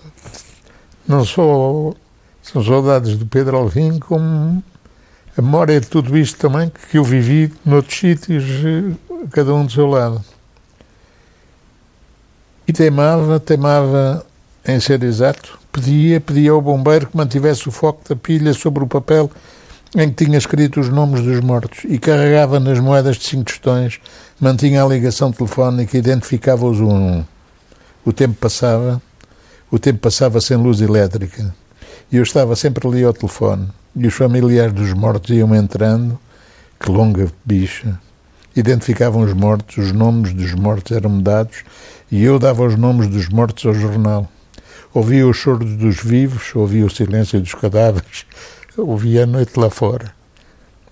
não 1.09 1.25
só 1.25 1.95
são 2.43 2.63
saudades 2.63 3.17
do 3.17 3.27
Pedro 3.27 3.57
Alvim, 3.57 3.99
como 3.99 4.63
a 5.37 5.41
memória 5.41 5.81
de 5.81 5.87
tudo 5.87 6.17
isto 6.19 6.39
também 6.39 6.71
que 6.91 6.99
eu 6.99 7.05
vivi 7.05 7.53
noutros 7.65 7.99
sítios, 7.99 8.45
cada 9.31 9.55
um 9.55 9.65
do 9.65 9.73
seu 9.73 9.87
lado. 9.87 10.23
E 12.67 12.73
teimava, 12.73 13.41
teimava 13.41 14.27
em 14.67 14.79
ser 14.79 15.03
exato, 15.03 15.59
pedia, 15.73 16.21
pedia 16.21 16.51
ao 16.51 16.61
bombeiro 16.61 17.07
que 17.07 17.17
mantivesse 17.17 17.69
o 17.69 17.73
foco 17.73 18.07
da 18.09 18.15
pilha 18.15 18.53
sobre 18.53 18.85
o 18.85 18.87
papel 18.87 19.31
em 19.95 20.11
que 20.11 20.25
tinha 20.25 20.39
escrito 20.39 20.81
os 20.81 20.89
nomes 20.89 21.23
dos 21.23 21.41
mortos 21.41 21.81
e 21.85 21.99
carregava 21.99 22.59
nas 22.59 22.79
moedas 22.79 23.17
de 23.17 23.25
cinco 23.25 23.45
tostões, 23.45 24.01
mantinha 24.41 24.83
a 24.83 24.89
ligação 24.89 25.31
telefónica 25.33 25.97
e 25.97 26.01
identificava-os 26.01 26.81
um 26.81 26.91
a 26.91 26.95
um. 26.95 27.32
O 28.05 28.13
tempo 28.13 28.35
passava 28.35 29.01
o 29.73 29.79
tempo 29.79 30.01
passava 30.01 30.39
sem 30.39 30.59
luz 30.59 30.83
elétrica 30.83 31.55
E 32.11 32.17
eu 32.17 32.23
estava 32.23 32.55
sempre 32.55 32.87
ali 32.87 33.03
ao 33.03 33.15
telefone. 33.15 33.69
E 33.97 34.07
os 34.07 34.13
familiares 34.13 34.75
dos 34.75 34.93
mortos 34.93 35.35
iam 35.35 35.55
entrando, 35.55 36.19
que 36.79 36.91
longa 36.91 37.33
bicha. 37.43 37.99
Identificavam 38.55 39.23
os 39.23 39.33
mortos, 39.33 39.79
os 39.79 39.93
nomes 39.93 40.35
dos 40.35 40.53
mortos 40.53 40.95
eram 40.95 41.23
dados 41.23 41.65
e 42.11 42.23
eu 42.23 42.39
dava 42.39 42.67
os 42.67 42.77
nomes 42.77 43.09
dos 43.09 43.31
mortos 43.31 43.65
ao 43.65 43.73
jornal. 43.73 44.29
Ouvia 44.93 45.27
os 45.27 45.39
choros 45.39 45.75
dos 45.77 46.03
vivos, 46.03 46.55
ouvia 46.55 46.85
o 46.85 46.91
silêncio 46.91 47.41
dos 47.41 47.55
cadáveres, 47.55 48.27
ouvia 48.77 49.23
a 49.23 49.27
noite 49.27 49.59
lá 49.59 49.71
fora. 49.71 50.13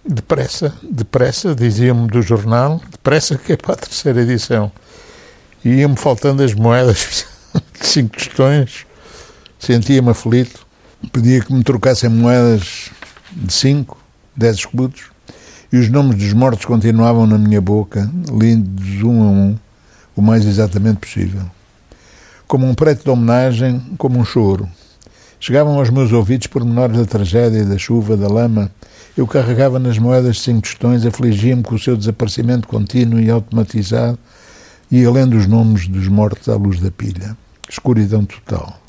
Depressa, 0.03 0.73
depressa, 0.83 1.55
diziam-me 1.55 2.09
do 2.09 2.23
jornal, 2.23 2.81
depressa 2.90 3.37
que 3.37 3.53
é 3.53 3.57
para 3.59 3.75
a 3.75 3.77
terceira 3.77 4.23
edição. 4.23 4.73
E 5.64 5.68
iam-me 5.68 5.96
faltando 5.96 6.42
as 6.42 6.55
moedas 6.55 7.27
de 7.79 7.87
cinco 7.87 8.16
questões, 8.16 8.87
sentia-me 9.59 10.11
aflito, 10.11 10.66
pedia 11.12 11.40
que 11.40 11.53
me 11.53 11.62
trocassem 11.62 12.09
moedas 12.09 12.90
de 13.33 13.53
cinco, 13.53 13.99
dez 14.37 14.57
escudos, 14.57 15.11
e 15.73 15.77
os 15.77 15.88
nomes 15.88 16.16
dos 16.16 16.33
mortos 16.33 16.64
continuavam 16.64 17.27
na 17.27 17.38
minha 17.38 17.61
boca, 17.61 18.11
lindos 18.31 19.03
um 19.03 19.23
a 19.23 19.27
um, 19.27 19.59
o 20.16 20.23
mais 20.23 20.44
exatamente 20.44 20.99
possível. 20.99 21.42
Como 22.46 22.66
um 22.66 22.75
preto 22.75 23.05
de 23.05 23.11
homenagem, 23.11 23.81
como 23.96 24.18
um 24.18 24.25
choro. 24.25 24.68
Chegavam 25.38 25.79
aos 25.79 25.88
meus 25.88 26.11
ouvidos 26.12 26.49
pormenores 26.49 26.96
da 26.96 27.07
tragédia, 27.07 27.64
da 27.64 27.79
chuva, 27.79 28.16
da 28.16 28.29
lama. 28.29 28.70
Eu 29.16 29.27
carregava 29.27 29.79
nas 29.79 29.99
moedas 29.99 30.40
cinco 30.40 30.62
tostões, 30.62 31.07
afligia-me 31.07 31.62
com 31.62 31.77
o 31.77 31.79
seu 31.79 31.96
desaparecimento 31.96 32.66
contínuo 32.66 33.20
e 33.20 33.31
automatizado, 33.31 34.18
e 34.90 35.07
lendo 35.07 35.37
os 35.37 35.46
nomes 35.46 35.87
dos 35.87 36.09
mortos 36.09 36.48
à 36.48 36.57
luz 36.57 36.81
da 36.81 36.90
pilha. 36.90 37.37
Escuridão 37.68 38.24
total. 38.24 38.81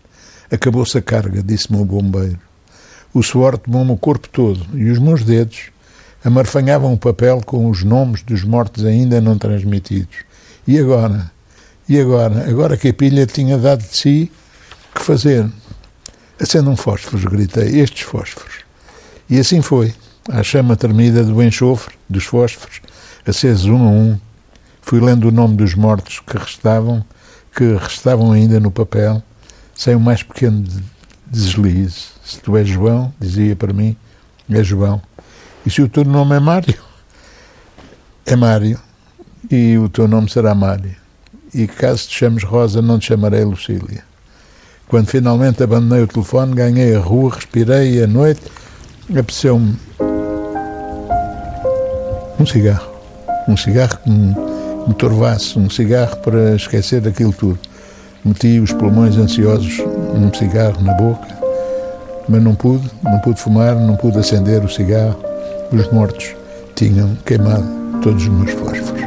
Acabou-se 0.50 0.98
a 0.98 1.02
carga, 1.02 1.44
disse-me 1.44 1.80
o 1.80 1.86
bombeiro. 1.86 2.40
O 3.14 3.22
suor 3.22 3.58
tomou-me 3.58 3.92
o 3.92 3.98
corpo 3.98 4.28
todo 4.30 4.66
e 4.74 4.90
os 4.90 4.98
meus 4.98 5.24
dedos 5.24 5.72
amarfanhavam 6.24 6.94
o 6.94 6.98
papel 6.98 7.42
com 7.46 7.70
os 7.70 7.84
nomes 7.84 8.22
dos 8.22 8.44
mortos 8.44 8.86
ainda 8.86 9.20
não 9.20 9.38
transmitidos. 9.38 10.18
E 10.68 10.78
agora? 10.78 11.32
E 11.88 12.00
agora? 12.00 12.50
Agora 12.50 12.78
que 12.78 12.90
a 12.90 12.94
pilha 12.94 13.26
tinha 13.26 13.58
dado 13.58 13.82
de 13.82 13.96
si, 13.96 14.32
que 14.96 15.02
fazer? 15.02 15.50
Acendam 16.40 16.76
fósforos, 16.76 17.26
gritei, 17.26 17.80
estes 17.80 18.02
fósforos. 18.02 18.60
E 19.30 19.40
assim 19.40 19.62
foi. 19.62 19.94
À 20.30 20.44
chama 20.44 20.76
tremida 20.76 21.24
do 21.24 21.42
enxofre, 21.42 21.96
dos 22.08 22.26
fósforos, 22.26 22.82
acesos 23.26 23.66
um 23.66 23.88
a 23.88 23.90
um, 23.90 24.20
fui 24.82 25.00
lendo 25.00 25.28
o 25.28 25.32
nome 25.32 25.56
dos 25.56 25.76
mortos 25.76 26.20
que 26.20 26.38
restavam, 26.38 27.04
que 27.56 27.76
restavam 27.76 28.32
ainda 28.32 28.60
no 28.60 28.72
papel, 28.72 29.22
sem 29.76 29.96
o 29.96 30.00
mais 30.00 30.24
pequeno 30.24 30.66
deslize. 31.28 32.10
Se 32.24 32.40
tu 32.40 32.58
és 32.58 32.68
João, 32.68 33.14
dizia 33.20 33.56
para 33.56 33.74
mim, 33.74 33.96
é 34.50 34.64
João. 34.64 35.02
E 35.66 35.70
se 35.70 35.82
o 35.82 35.90
teu 35.90 36.04
nome 36.04 36.36
é 36.36 36.40
Mário, 36.40 36.80
é 38.26 38.36
Mário. 38.36 38.80
E 39.50 39.78
o 39.78 39.90
teu 39.90 40.08
nome 40.08 40.30
será 40.30 40.56
Mário. 40.56 40.96
E 41.54 41.68
caso 41.68 42.08
te 42.08 42.18
chames 42.18 42.44
Rosa, 42.44 42.82
não 42.82 43.00
te 43.00 43.08
chamarei 43.08 43.44
Lucília. 43.44 44.04
Quando 44.88 45.08
finalmente 45.08 45.64
abandonei 45.64 46.04
o 46.04 46.08
telefone, 46.08 46.54
ganhei 46.54 46.96
a 46.96 47.00
rua, 47.00 47.36
respirei 47.36 47.96
e 47.96 48.04
à 48.04 48.08
noite 48.08 48.42
apeteceu-me 49.10 49.78
um 52.40 52.46
cigarro. 52.46 52.92
Um 53.48 53.58
cigarro 53.58 53.98
que 54.04 54.10
me, 54.10 54.51
me 54.88 54.94
torvasse, 54.94 55.58
um 55.58 55.70
cigarro 55.70 56.18
para 56.18 56.56
esquecer 56.56 57.02
daquilo 57.02 57.34
tudo. 57.34 57.60
Meti 58.24 58.60
os 58.60 58.72
pulmões 58.74 59.18
ansiosos 59.18 59.78
num 60.14 60.34
cigarro 60.34 60.82
na 60.82 60.94
boca, 60.94 61.28
mas 62.30 62.42
não 62.42 62.54
pude, 62.54 62.90
não 63.04 63.20
pude 63.20 63.42
fumar, 63.42 63.76
não 63.76 63.96
pude 63.96 64.20
acender 64.20 64.64
o 64.64 64.70
cigarro. 64.70 65.18
Os 65.72 65.92
mortos 65.92 66.36
tinham 66.76 67.16
queimado 67.26 67.66
todos 68.02 68.24
os 68.24 68.30
meus 68.30 68.52
fósforos. 68.52 69.01